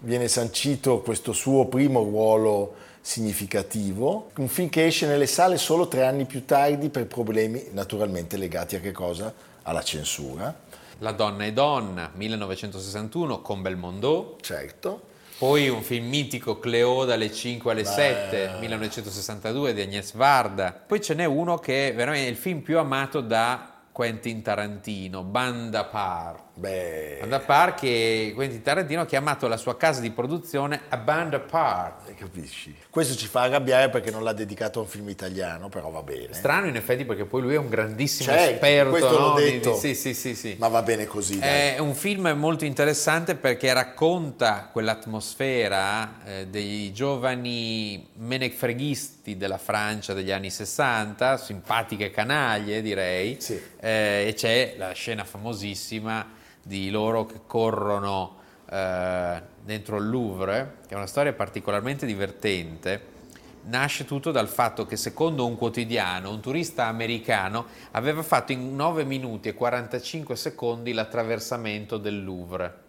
Viene 0.00 0.28
sancito 0.28 1.00
questo 1.00 1.32
suo 1.32 1.66
primo 1.66 2.02
ruolo 2.02 2.74
significativo, 3.00 4.30
un 4.36 4.48
film 4.48 4.68
che 4.68 4.86
esce 4.86 5.06
nelle 5.06 5.26
sale 5.26 5.56
solo 5.56 5.88
tre 5.88 6.04
anni 6.04 6.24
più 6.26 6.44
tardi 6.44 6.88
per 6.90 7.06
problemi 7.06 7.68
naturalmente 7.72 8.36
legati 8.36 8.76
a 8.76 8.80
che 8.80 8.92
cosa? 8.92 9.32
Alla 9.62 9.82
censura, 9.82 10.54
La 11.00 11.12
donna 11.12 11.44
è 11.44 11.52
donna, 11.52 12.10
1961, 12.14 13.40
con 13.40 13.62
Belmondo. 13.62 14.36
certo. 14.40 15.02
Poi 15.38 15.68
un 15.68 15.82
film 15.82 16.08
mitico, 16.08 16.58
Cleo 16.58 17.04
dalle 17.04 17.32
5 17.32 17.70
alle 17.70 17.84
7, 17.84 18.56
1962 18.58 19.72
di 19.72 19.82
Agnès 19.82 20.14
Varda. 20.14 20.72
Poi 20.72 21.00
ce 21.00 21.14
n'è 21.14 21.24
uno 21.24 21.58
che 21.58 21.90
è 21.90 21.94
veramente 21.94 22.28
il 22.28 22.36
film 22.36 22.58
più 22.60 22.76
amato 22.76 23.20
da 23.20 23.72
Quentin 23.92 24.42
Tarantino, 24.42 25.22
Banda 25.22 25.84
Par. 25.84 26.46
Beh, 26.58 27.18
Banda 27.20 27.38
Par 27.38 27.74
che 27.74 28.32
Quentin 28.34 28.60
Tarantino 28.62 29.02
ha 29.02 29.06
chiamato 29.06 29.46
la 29.46 29.56
sua 29.56 29.76
casa 29.76 30.00
di 30.00 30.10
produzione 30.10 30.80
a 30.88 30.96
Banda 30.96 31.38
Par. 31.38 31.98
capisci? 32.16 32.74
Questo 32.90 33.14
ci 33.14 33.28
fa 33.28 33.42
arrabbiare 33.42 33.90
perché 33.90 34.10
non 34.10 34.24
l'ha 34.24 34.32
dedicato 34.32 34.80
a 34.80 34.82
un 34.82 34.88
film 34.88 35.08
italiano, 35.08 35.68
però 35.68 35.88
va 35.90 36.02
bene. 36.02 36.32
Strano 36.32 36.66
in 36.66 36.74
effetti 36.74 37.04
perché 37.04 37.26
poi 37.26 37.42
lui 37.42 37.54
è 37.54 37.58
un 37.58 37.68
grandissimo 37.68 38.32
Certo, 38.32 38.54
esperto. 38.54 38.90
questo 38.90 39.10
l'ho 39.18 39.28
no? 39.28 39.34
Di- 39.36 39.44
detto. 39.44 39.76
sì, 39.76 39.94
sì, 39.94 40.14
sì, 40.14 40.34
sì. 40.34 40.56
Ma 40.58 40.66
va 40.66 40.82
bene 40.82 41.06
così, 41.06 41.38
dai. 41.38 41.74
È 41.76 41.78
un 41.78 41.94
film 41.94 42.28
molto 42.36 42.64
interessante 42.64 43.36
perché 43.36 43.72
racconta 43.72 44.68
quell'atmosfera 44.72 46.14
eh, 46.24 46.46
dei 46.48 46.92
giovani 46.92 48.08
menefreghisti 48.14 49.36
della 49.36 49.58
Francia 49.58 50.12
degli 50.12 50.32
anni 50.32 50.50
60, 50.50 51.36
simpatiche 51.36 52.10
canaglie 52.10 52.82
direi, 52.82 53.36
Sì. 53.40 53.62
Eh, 53.78 54.24
e 54.26 54.34
c'è 54.34 54.74
la 54.76 54.90
scena 54.90 55.22
famosissima 55.22 56.34
di 56.68 56.90
loro 56.90 57.24
che 57.24 57.40
corrono 57.46 58.36
eh, 58.70 59.42
dentro 59.64 59.96
il 59.96 60.08
Louvre, 60.08 60.76
che 60.86 60.92
è 60.92 60.96
una 60.96 61.06
storia 61.06 61.32
particolarmente 61.32 62.04
divertente. 62.04 63.16
Nasce 63.64 64.04
tutto 64.04 64.30
dal 64.30 64.48
fatto 64.48 64.84
che 64.84 64.96
secondo 64.96 65.46
un 65.46 65.56
quotidiano 65.56 66.30
un 66.30 66.40
turista 66.40 66.84
americano 66.84 67.66
aveva 67.92 68.22
fatto 68.22 68.52
in 68.52 68.76
9 68.76 69.04
minuti 69.04 69.48
e 69.48 69.54
45 69.54 70.36
secondi 70.36 70.92
l'attraversamento 70.92 71.96
del 71.96 72.22
Louvre 72.22 72.86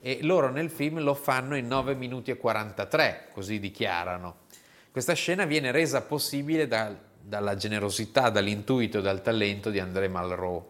e 0.00 0.20
loro 0.22 0.50
nel 0.50 0.70
film 0.70 1.00
lo 1.00 1.14
fanno 1.14 1.56
in 1.56 1.66
9 1.66 1.94
minuti 1.94 2.30
e 2.30 2.36
43, 2.36 3.28
così 3.32 3.60
dichiarano. 3.60 4.48
Questa 4.90 5.12
scena 5.12 5.44
viene 5.44 5.70
resa 5.70 6.02
possibile 6.02 6.66
da- 6.66 6.94
dalla 7.20 7.54
generosità, 7.54 8.30
dall'intuito 8.30 8.98
e 8.98 9.02
dal 9.02 9.22
talento 9.22 9.70
di 9.70 9.78
André 9.78 10.08
Malraux, 10.08 10.69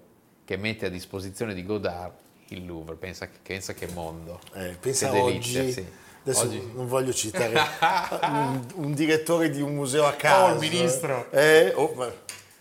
che 0.51 0.57
mette 0.57 0.87
a 0.87 0.89
disposizione 0.89 1.55
di 1.55 1.65
Godard 1.65 2.13
il 2.49 2.67
Louvre. 2.67 2.97
Pensa, 2.97 3.29
che- 3.29 3.39
pensa 3.41 3.73
che 3.73 3.87
mondo. 3.87 4.41
Eh, 4.55 4.77
pensa 4.81 5.09
che 5.09 5.23
delizia, 5.23 5.61
oggi, 5.63 5.73
sì. 5.73 5.87
adesso 6.25 6.41
Oggi- 6.43 6.71
non 6.75 6.89
voglio 6.89 7.13
citare 7.13 7.55
un, 8.27 8.67
un 8.75 8.93
direttore 8.93 9.49
di 9.51 9.61
un 9.63 9.77
museo 9.77 10.07
a 10.09 10.13
caso. 10.15 10.55
il 10.61 10.69
ministro. 10.69 11.31
Eh, 11.31 11.73
oh, 11.77 11.95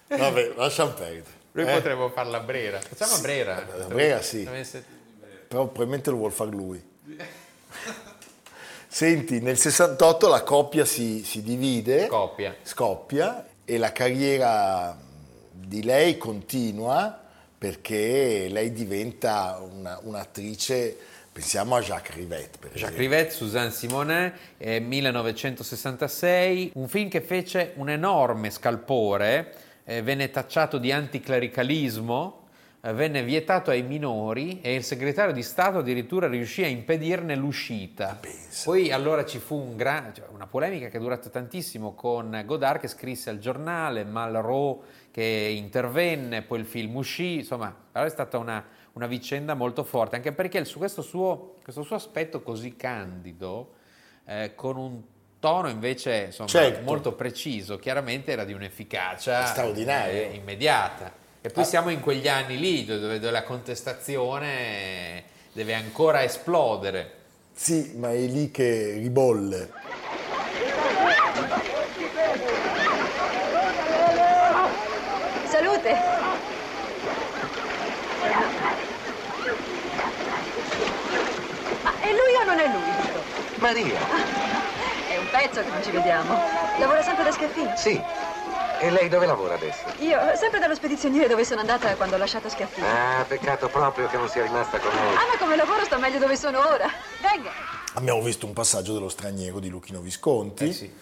vabbè, 0.08 0.52
lasciamo 0.56 0.92
perdere. 0.92 1.38
Noi 1.54 1.68
Eh, 1.68 1.74
potremmo 1.74 2.10
farla 2.10 2.38
a 2.38 2.42
Brera. 2.42 2.80
Facciamo 2.80 3.16
a 3.16 3.20
Brera. 3.22 3.56
a 3.58 3.86
Brera 3.88 4.22
sì. 4.22 4.46
Avesse- 4.48 4.84
Però 5.48 5.64
probabilmente 5.66 6.12
lo 6.12 6.18
vuol 6.18 6.32
fare 6.32 6.52
lui. 6.52 6.80
Senti, 8.88 9.40
nel 9.42 9.58
68 9.58 10.28
la 10.28 10.44
coppia 10.44 10.86
si, 10.86 11.24
si 11.24 11.42
divide, 11.42 12.06
Coppia. 12.06 12.56
scoppia 12.62 13.48
e 13.66 13.78
la 13.80 13.92
carriera 13.92 14.96
di 15.52 15.82
lei 15.84 16.18
continua 16.18 17.19
perché 17.60 18.48
lei 18.50 18.72
diventa 18.72 19.60
una- 19.62 20.00
un'attrice, 20.02 20.96
pensiamo 21.32 21.76
a 21.76 21.82
Jacques 21.82 22.16
Rivette 22.16 22.58
per 22.58 22.70
Jacques 22.72 22.84
esempio. 22.84 23.00
Rivette, 23.02 23.32
Suzanne 23.32 23.72
Simonet, 23.72 24.34
eh, 24.58 24.80
1966, 24.80 26.72
un 26.76 26.88
film 26.88 27.10
che 27.10 27.20
fece 27.20 27.74
un 27.76 27.90
enorme 27.90 28.50
scalpore, 28.50 29.54
eh, 29.84 30.02
venne 30.02 30.32
tacciato 30.32 30.78
di 30.78 30.94
anticlericalismo, 30.94 32.38
eh, 32.82 32.94
venne 32.94 33.24
vietato 33.24 33.72
ai 33.72 33.82
minori 33.84 34.62
e 34.62 34.76
il 34.76 34.84
segretario 34.86 35.34
di 35.34 35.44
Stato 35.44 35.80
addirittura 35.80 36.30
riuscì 36.30 36.64
a 36.64 36.68
impedirne 36.68 37.36
l'uscita. 37.36 38.18
Poi 38.64 38.90
allora 38.94 39.26
ci 39.26 39.40
fu 39.40 39.56
un 39.56 39.76
gra- 39.76 40.14
cioè, 40.16 40.28
una 40.32 40.48
polemica 40.48 40.88
che 40.88 40.96
è 40.96 41.00
durata 41.02 41.28
tantissimo 41.28 41.94
con 41.94 42.42
Godard 42.46 42.80
che 42.80 42.88
scrisse 42.88 43.30
al 43.30 43.40
giornale, 43.40 44.06
Malraux 44.06 44.82
che 45.12 45.24
intervenne, 45.56 46.42
poi 46.44 46.60
il 46.60 46.66
film 46.66 46.96
uscì, 46.96 47.36
insomma, 47.38 47.76
però 47.92 48.06
è 48.06 48.10
stata 48.10 48.38
una, 48.38 48.64
una 48.94 49.08
vicenda 49.08 49.54
molto 49.54 49.84
forte, 49.84 50.16
anche 50.16 50.32
perché 50.32 50.58
il 50.60 50.66
su- 50.66 50.78
questo, 50.78 51.02
suo, 51.02 51.56
questo 51.64 51.84
suo 51.84 51.96
aspetto 51.96 52.42
così 52.42 52.76
candido, 52.76 53.74
eh, 54.26 54.52
con 54.56 54.78
un 54.78 55.02
tono 55.40 55.70
invece 55.70 56.26
insomma, 56.28 56.50
Certo. 56.50 56.82
molto 56.84 57.14
preciso, 57.14 57.78
chiaramente 57.80 58.32
era 58.32 58.44
di 58.44 58.54
un'efficacia 58.54 59.46
Straordinaria. 59.46 60.22
eh, 60.30 60.36
immediata. 60.36 61.12
E 61.42 61.50
poi 61.50 61.64
siamo 61.64 61.90
in 61.90 62.02
quegli 62.02 62.28
anni 62.28 62.60
lì 62.60 62.84
dove, 62.84 63.18
dove 63.18 63.32
la 63.32 63.44
contestazione 63.44 65.24
deve 65.54 65.74
ancora 65.74 66.24
esplodere. 66.24 67.14
Sì, 67.54 67.94
ma 67.98 68.12
è 68.12 68.18
lì 68.26 68.52
che 68.52 68.94
ribolle. 68.96 69.72
Salute! 75.96 76.28
Ma 81.84 81.92
è 82.00 82.10
lui 82.12 82.36
o 82.42 82.44
non 82.46 82.60
è 82.60 82.68
lui? 82.68 82.92
Vito? 83.02 83.24
Maria, 83.56 84.00
È 85.10 85.18
un 85.18 85.28
pezzo 85.32 85.62
che 85.62 85.70
non 85.70 85.84
ci 85.84 85.92
vediamo. 85.92 86.38
Lavora 86.78 87.02
sempre 87.02 87.24
da 87.24 87.32
Schiaffino? 87.32 87.74
sì. 87.76 88.02
E 88.82 88.90
lei 88.92 89.10
dove 89.10 89.26
lavora 89.26 89.56
adesso? 89.56 89.82
Io, 89.98 90.18
sempre 90.38 90.58
dallo 90.60 90.74
spedizioniere 90.74 91.28
dove 91.28 91.44
sono 91.44 91.60
andata 91.60 91.94
quando 91.98 92.16
ho 92.16 92.18
lasciato 92.18 92.48
Schiaffino. 92.48 92.88
Ah, 92.88 93.26
peccato 93.28 93.68
proprio 93.68 94.08
che 94.08 94.16
non 94.16 94.30
sia 94.30 94.42
rimasta 94.44 94.80
con 94.80 94.90
noi. 94.94 95.16
Ah, 95.16 95.28
ma 95.30 95.38
come 95.38 95.58
lavoro 95.58 95.84
sto 95.84 96.00
meglio 96.00 96.18
dove 96.18 96.38
sono 96.38 96.60
ora. 96.66 96.90
Venga. 97.20 97.50
Abbiamo 97.96 98.22
visto 98.22 98.46
un 98.46 98.54
passaggio 98.54 98.94
dello 98.94 99.10
straniero 99.10 99.60
di 99.60 99.68
Luchino 99.68 100.00
Visconti. 100.00 100.70
Eh 100.70 100.74
sì. 100.74 100.94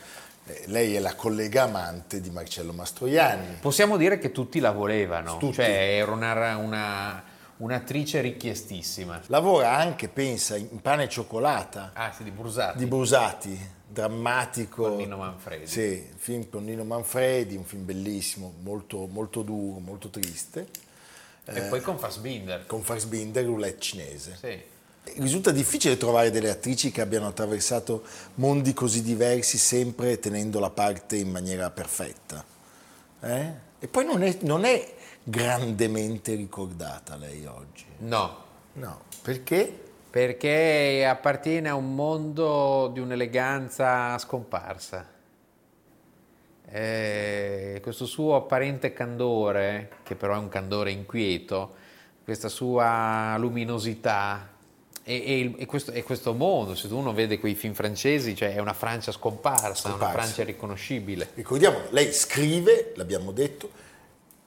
Eh, 0.48 0.64
Lei 0.68 0.96
è 0.96 1.00
la 1.00 1.16
collega 1.16 1.64
amante 1.64 2.22
di 2.22 2.30
Marcello 2.30 2.74
Mastroianni. 2.74 3.58
Possiamo 3.60 3.98
dire 3.98 4.18
che 4.18 4.32
tutti 4.32 4.60
la 4.60 4.72
volevano, 4.72 5.38
Tutti. 5.38 5.56
cioè 5.56 5.70
era 6.00 6.12
una- 6.12 6.56
una- 6.58 7.24
un'attrice 7.58 8.22
richiestissima. 8.22 9.22
Lavora 9.28 9.76
anche, 9.76 10.08
pensa, 10.10 10.56
in 10.56 10.80
pane 10.82 11.04
e 11.04 11.10
cioccolata 11.10 11.92
Ah, 11.94 12.12
sì, 12.16 12.24
di 12.24 12.32
Brusati. 12.32 12.78
di 12.78 12.86
Brusati, 12.86 13.70
drammatico. 13.88 14.84
Con 14.90 14.98
Nino 14.98 15.18
Manfredi. 15.18 15.68
Sì, 15.68 16.08
film 16.18 16.50
con 16.50 16.64
Nino 16.66 16.84
Manfredi, 16.84 17.56
un 17.56 17.64
film 17.66 17.84
bellissimo, 17.86 18.54
molto, 18.62 19.08
molto 19.08 19.42
duro, 19.42 19.80
molto 19.80 20.10
triste, 20.10 20.68
E 21.46 21.62
poi 21.62 21.82
con 21.82 21.98
Fassbinder. 21.98 22.66
con 22.68 22.82
Fassbinder, 22.84 23.44
roulette 23.46 23.80
cinese. 23.80 24.38
Sì. 24.40 24.62
Risulta 25.18 25.52
difficile 25.52 25.98
trovare 25.98 26.32
delle 26.32 26.50
attrici 26.50 26.92
che 26.92 27.02
abbiano 27.02 27.28
attraversato 27.28 28.04
mondi 28.36 28.74
così 28.74 29.02
diversi, 29.02 29.58
sempre 29.58 30.20
tenendo 30.20 30.60
la 30.60 30.70
parte 30.70 31.16
in 31.16 31.30
maniera 31.30 31.70
perfetta. 31.70 32.44
Eh? 33.22 33.52
E 33.80 33.88
poi 33.88 34.06
non 34.06 34.24
è, 34.24 34.38
non 34.42 34.66
è 34.66 34.96
grandemente 35.24 36.36
ricordata 36.36 37.16
lei 37.16 37.46
oggi. 37.46 37.86
No, 38.00 38.46
No, 38.74 39.02
perché? 39.24 39.86
perché 40.10 41.06
appartiene 41.06 41.70
a 41.70 41.76
un 41.76 41.94
mondo 41.94 42.90
di 42.94 43.00
un'eleganza 43.00 44.18
scomparsa. 44.18 45.06
Eh, 46.70 47.80
questo 47.82 48.06
suo 48.06 48.36
apparente 48.36 48.94
candore, 48.94 49.90
che 50.04 50.16
però 50.16 50.36
è 50.36 50.38
un 50.38 50.50
candore 50.50 50.92
inquieto, 50.92 51.76
questa 52.24 52.50
sua 52.50 53.36
luminosità 53.38 54.48
e, 55.08 55.24
e 55.26 55.40
il- 55.40 55.56
e 55.58 55.66
questo, 55.66 55.92
e 55.92 56.04
questo 56.04 56.34
mondo, 56.34 56.76
se 56.76 56.88
uno 56.88 57.14
vede 57.14 57.40
quei 57.40 57.56
film 57.56 57.74
francesi, 57.74 58.36
cioè 58.36 58.54
è 58.54 58.60
una 58.60 58.74
Francia 58.74 59.12
scomparsa, 59.14 59.66
una 59.68 59.76
Scomparsa. 59.76 60.12
Francia 60.14 60.44
riconoscibile. 60.44 61.30
Ricordiamo, 61.34 61.78
lei 61.92 62.12
scrive, 62.12 62.92
l'abbiamo 62.96 63.32
detto, 63.32 63.70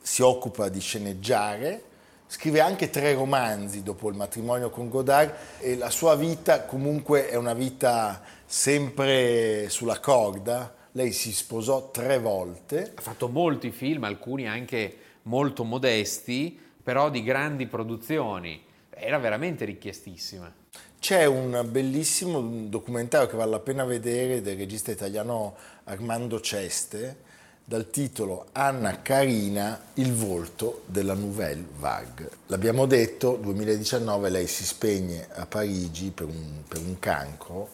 si 0.01 0.23
occupa 0.23 0.69
di 0.69 0.81
sceneggiare, 0.81 1.85
Scrive 2.31 2.61
anche 2.61 2.91
tre 2.91 3.13
romanzi 3.15 3.83
dopo 3.83 4.09
il 4.09 4.15
matrimonio 4.15 4.71
con 4.71 4.89
Godard 4.89 5.35
e 5.59 5.77
la 5.77 5.91
sua 5.91 6.15
vita 6.15 6.63
comunque 6.63 7.29
è 7.29 7.35
una 7.35 7.55
vita 7.55 8.23
sempre 8.47 9.69
sulla 9.69 9.99
corda. 9.99 10.73
Lei 10.93 11.11
si 11.11 11.33
sposò 11.33 11.91
tre 11.91 12.21
volte. 12.21 12.93
Ha 12.95 13.01
fatto 13.01 13.27
molti 13.29 13.73
film, 13.73 14.05
alcuni 14.05 14.47
anche 14.47 14.97
molto 15.23 15.65
modesti, 15.65 16.57
però 16.81 17.11
di 17.11 17.25
grandi 17.25 17.67
produzioni. 17.67 18.63
Era 19.03 19.17
veramente 19.17 19.65
richiestissima. 19.65 20.53
C'è 20.99 21.25
un 21.25 21.67
bellissimo 21.71 22.43
documentario 22.69 23.27
che 23.27 23.37
vale 23.37 23.53
la 23.53 23.59
pena 23.59 23.85
vedere 23.85 24.43
del 24.43 24.59
regista 24.59 24.91
italiano 24.91 25.55
Armando 25.85 26.39
Ceste 26.41 27.29
dal 27.65 27.89
titolo 27.89 28.49
Anna 28.53 29.01
Carina, 29.01 29.81
il 29.95 30.13
volto 30.13 30.83
della 30.85 31.15
Nouvelle 31.15 31.65
Vague. 31.79 32.29
L'abbiamo 32.49 32.85
detto, 32.85 33.37
2019 33.37 34.29
lei 34.29 34.47
si 34.47 34.67
spegne 34.67 35.29
a 35.33 35.47
Parigi 35.47 36.11
per 36.11 36.27
un, 36.27 36.63
per 36.69 36.81
un 36.81 36.99
cancro, 36.99 37.69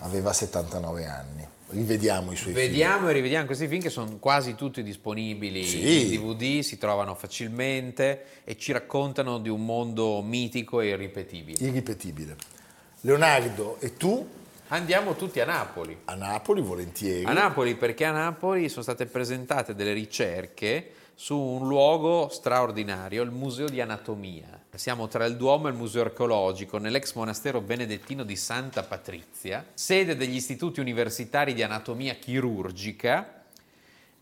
aveva 0.00 0.32
79 0.32 1.06
anni. 1.06 1.46
Rivediamo 1.70 2.32
i 2.32 2.36
suoi 2.36 2.54
Vediamo 2.54 2.96
film. 2.98 3.08
e 3.10 3.12
rivediamo 3.12 3.44
questi 3.44 3.68
film 3.68 3.82
che 3.82 3.90
sono 3.90 4.16
quasi 4.18 4.54
tutti 4.54 4.82
disponibili 4.82 5.64
Sì. 5.64 6.14
in 6.14 6.22
DVD, 6.22 6.60
si 6.62 6.78
trovano 6.78 7.14
facilmente 7.14 8.24
e 8.44 8.56
ci 8.56 8.72
raccontano 8.72 9.38
di 9.38 9.50
un 9.50 9.64
mondo 9.64 10.22
mitico 10.22 10.80
e 10.80 10.88
irripetibile. 10.88 11.62
Irripetibile. 11.66 12.36
Leonardo, 13.02 13.76
e 13.80 13.96
tu? 13.96 14.26
Andiamo 14.68 15.14
tutti 15.14 15.40
a 15.40 15.44
Napoli. 15.44 15.96
A 16.06 16.14
Napoli, 16.14 16.60
volentieri. 16.62 17.24
A 17.24 17.32
Napoli 17.32 17.74
perché 17.74 18.04
a 18.04 18.12
Napoli 18.12 18.68
sono 18.68 18.82
state 18.82 19.06
presentate 19.06 19.74
delle 19.74 19.92
ricerche 19.92 20.90
su 21.20 21.36
un 21.36 21.66
luogo 21.66 22.28
straordinario, 22.28 23.24
il 23.24 23.32
Museo 23.32 23.68
di 23.68 23.80
Anatomia. 23.80 24.66
Siamo 24.76 25.08
tra 25.08 25.24
il 25.24 25.36
Duomo 25.36 25.66
e 25.66 25.72
il 25.72 25.76
Museo 25.76 26.02
Archeologico, 26.02 26.78
nell'ex 26.78 27.14
monastero 27.14 27.60
benedettino 27.60 28.22
di 28.22 28.36
Santa 28.36 28.84
Patrizia, 28.84 29.66
sede 29.74 30.14
degli 30.14 30.36
istituti 30.36 30.78
universitari 30.78 31.54
di 31.54 31.64
anatomia 31.64 32.14
chirurgica 32.14 33.42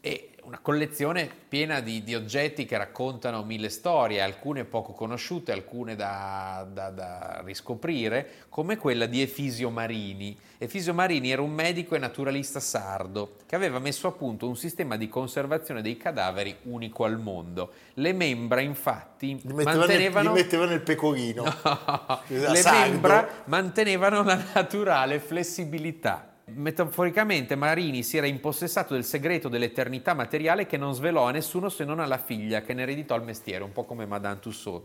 e 0.01 0.36
una 0.47 0.61
collezione 0.63 1.29
piena 1.49 1.81
di, 1.81 2.05
di 2.05 2.15
oggetti 2.15 2.67
che 2.67 2.79
raccontano 2.79 3.43
mille 3.43 3.69
storie, 3.69 4.21
alcune 4.21 4.65
poco 4.65 4.93
conosciute, 4.93 5.51
alcune 5.51 5.97
da, 5.97 6.65
da- 6.73 6.91
da 6.91 7.43
riscoprire, 7.45 8.45
come 8.49 8.77
quella 8.77 9.07
di 9.07 9.21
Efisio 9.21 9.71
Marini. 9.71 10.39
Efisio 10.59 10.95
Marini 10.95 11.33
era 11.33 11.43
un 11.43 11.51
medico 11.53 11.97
e 11.97 11.99
naturalista 11.99 12.61
sardo 12.61 13.35
che 13.45 13.57
aveva 13.57 13.81
messo 13.81 14.07
a 14.07 14.13
punto 14.13 14.47
un 14.47 14.57
sistema 14.57 14.97
di 14.97 15.09
conservazione 15.09 15.83
dei 15.83 15.97
cadaveri 15.97 16.57
unico 16.63 17.03
al 17.03 17.19
mondo. 17.19 17.73
Le 17.95 18.13
membra, 18.13 18.61
infatti, 18.61 19.41
Li 19.43 19.53
metteva, 19.53 19.71
nel, 19.71 19.79
mantenevano... 19.79 20.33
li 20.33 20.43
metteva 20.43 20.67
nel 20.67 20.81
pecorino. 20.81 21.43
Era 22.29 22.53
Le 22.53 22.57
sardo. 22.61 22.89
membra 22.89 23.29
mantenevano 23.47 24.23
la 24.23 24.41
naturale 24.55 25.19
flessibilità. 25.19 26.35
Metaforicamente 26.49 27.57
Marini 27.57 28.05
si 28.05 28.17
era 28.17 28.29
impossessato 28.29 28.95
del 28.95 29.05
segreto 29.05 29.49
dell'eternità 29.49 30.15
materiale 30.15 30.67
che 30.67 30.77
non 30.77 30.95
svelò 30.95 31.27
a 31.27 31.33
nessuno 31.33 31.69
se 31.69 31.85
non 31.85 31.99
alla 31.99 32.19
figlia 32.19 32.63
che 32.63 32.73
ne 32.73 32.83
ereditò 32.83 33.17
il 33.17 33.25
mestiere, 33.25 33.65
un 33.65 33.73
po' 33.73 33.83
come 33.83 34.07
Madame 34.07 34.39
Tussaud. 34.39 34.83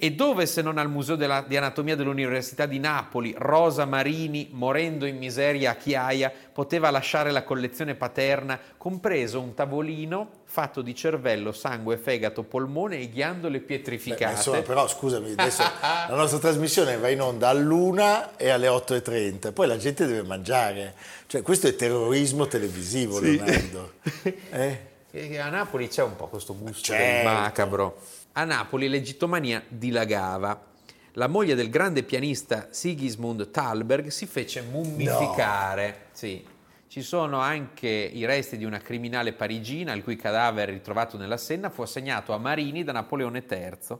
E 0.00 0.12
dove 0.12 0.46
se 0.46 0.62
non 0.62 0.78
al 0.78 0.88
Museo 0.88 1.16
della- 1.16 1.44
di 1.44 1.56
Anatomia 1.56 1.96
dell'Università 1.96 2.66
di 2.66 2.78
Napoli, 2.78 3.34
Rosa 3.36 3.84
Marini, 3.84 4.48
morendo 4.52 5.06
in 5.06 5.16
miseria 5.18 5.72
a 5.72 5.74
Chiaia, 5.74 6.32
poteva 6.52 6.88
lasciare 6.90 7.32
la 7.32 7.42
collezione 7.42 7.96
paterna, 7.96 8.60
compreso 8.76 9.40
un 9.40 9.54
tavolino 9.54 10.30
fatto 10.44 10.82
di 10.82 10.94
cervello, 10.94 11.50
sangue, 11.50 11.96
fegato, 11.96 12.44
polmone 12.44 13.00
e 13.00 13.10
ghiandole 13.10 13.58
Beh, 13.58 13.64
pietrificate. 13.64 14.34
insomma, 14.36 14.62
però 14.62 14.86
scusami, 14.86 15.32
adesso 15.36 15.62
la 15.80 16.14
nostra 16.14 16.38
trasmissione 16.38 16.96
va 16.96 17.08
in 17.08 17.20
onda 17.20 17.48
all'una 17.48 18.36
e 18.36 18.50
alle 18.50 18.68
8.30, 18.68 19.52
poi 19.52 19.66
la 19.66 19.78
gente 19.78 20.06
deve 20.06 20.22
mangiare. 20.22 20.94
Cioè, 21.26 21.42
questo 21.42 21.66
è 21.66 21.74
terrorismo 21.74 22.46
televisivo, 22.46 23.18
Leonardo. 23.18 23.94
Eh? 24.52 25.38
A 25.40 25.48
Napoli 25.48 25.88
c'è 25.88 26.02
un 26.02 26.14
po' 26.14 26.28
questo 26.28 26.54
gusto 26.56 26.92
Certo. 26.92 27.28
macabro. 27.28 27.98
A 28.38 28.44
Napoli 28.44 28.88
l'egittomania 28.88 29.60
dilagava. 29.66 30.66
La 31.14 31.26
moglie 31.26 31.56
del 31.56 31.70
grande 31.70 32.04
pianista 32.04 32.68
Sigismund 32.70 33.50
Thalberg 33.50 34.06
si 34.10 34.26
fece 34.26 34.62
mummificare. 34.62 36.06
Sì. 36.12 36.46
Ci 36.86 37.02
sono 37.02 37.40
anche 37.40 37.88
i 37.88 38.24
resti 38.26 38.56
di 38.56 38.64
una 38.64 38.78
criminale 38.78 39.32
parigina, 39.32 39.92
il 39.92 40.04
cui 40.04 40.14
cadavere 40.14 40.70
ritrovato 40.70 41.16
nella 41.16 41.36
Senna 41.36 41.68
fu 41.68 41.82
assegnato 41.82 42.32
a 42.32 42.38
Marini 42.38 42.84
da 42.84 42.92
Napoleone 42.92 43.42
III. 43.44 43.96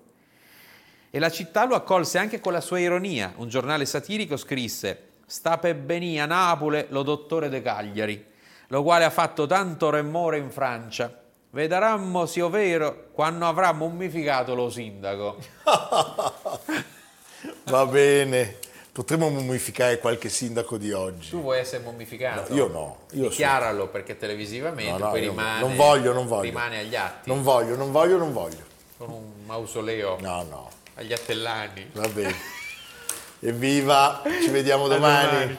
E 1.10 1.18
la 1.18 1.30
città 1.32 1.64
lo 1.64 1.74
accolse 1.74 2.18
anche 2.18 2.38
con 2.38 2.52
la 2.52 2.60
sua 2.60 2.78
ironia. 2.78 3.32
Un 3.38 3.48
giornale 3.48 3.86
satirico 3.86 4.36
scrisse 4.36 5.14
«Sta 5.26 5.58
per 5.58 5.74
benì 5.74 6.20
a 6.20 6.26
Napoli 6.26 6.86
lo 6.90 7.02
dottore 7.02 7.48
de 7.48 7.60
Cagliari, 7.60 8.24
lo 8.68 8.84
quale 8.84 9.02
ha 9.02 9.10
fatto 9.10 9.46
tanto 9.46 9.90
remore 9.90 10.38
in 10.38 10.52
Francia. 10.52 11.17
Vedremo 11.50 12.26
se 12.26 12.44
è 12.44 12.48
vero 12.50 13.06
quando 13.12 13.46
avrà 13.46 13.72
mummificato 13.72 14.54
lo 14.54 14.68
sindaco». 14.70 15.36
Va 17.64 17.86
bene, 17.86 18.56
potremmo 18.92 19.28
mummificare 19.28 19.98
qualche 19.98 20.28
sindaco 20.28 20.76
di 20.76 20.90
oggi. 20.92 21.30
Tu 21.30 21.40
vuoi 21.40 21.58
essere 21.58 21.82
mummificato? 21.84 22.46
No, 22.48 22.56
io 22.56 22.66
no, 22.68 22.96
io 23.12 23.28
Dichiaralo 23.28 23.88
perché 23.88 24.16
televisivamente 24.16 24.90
No, 24.92 24.98
no, 24.98 25.10
poi 25.10 25.20
rimane, 25.20 25.60
non 25.60 25.76
voglio, 25.76 26.12
non 26.12 26.26
voglio. 26.26 26.42
rimane 26.42 26.78
agli 26.80 26.96
atti, 26.96 27.28
Non 27.28 27.42
voglio, 27.42 27.76
non 27.76 27.92
voglio, 27.92 28.16
non 28.18 28.32
voglio. 28.32 28.64
con 28.96 29.10
un 29.10 29.44
mausoleo 29.46 30.16
No, 30.20 30.42
no, 30.48 30.68
agli 30.94 31.12
attellani. 31.12 31.90
va 31.92 32.08
bene. 32.08 32.34
Evviva, 33.40 34.22
ci 34.42 34.48
vediamo 34.50 34.88
domani. 34.88 35.30
domani. 35.30 35.58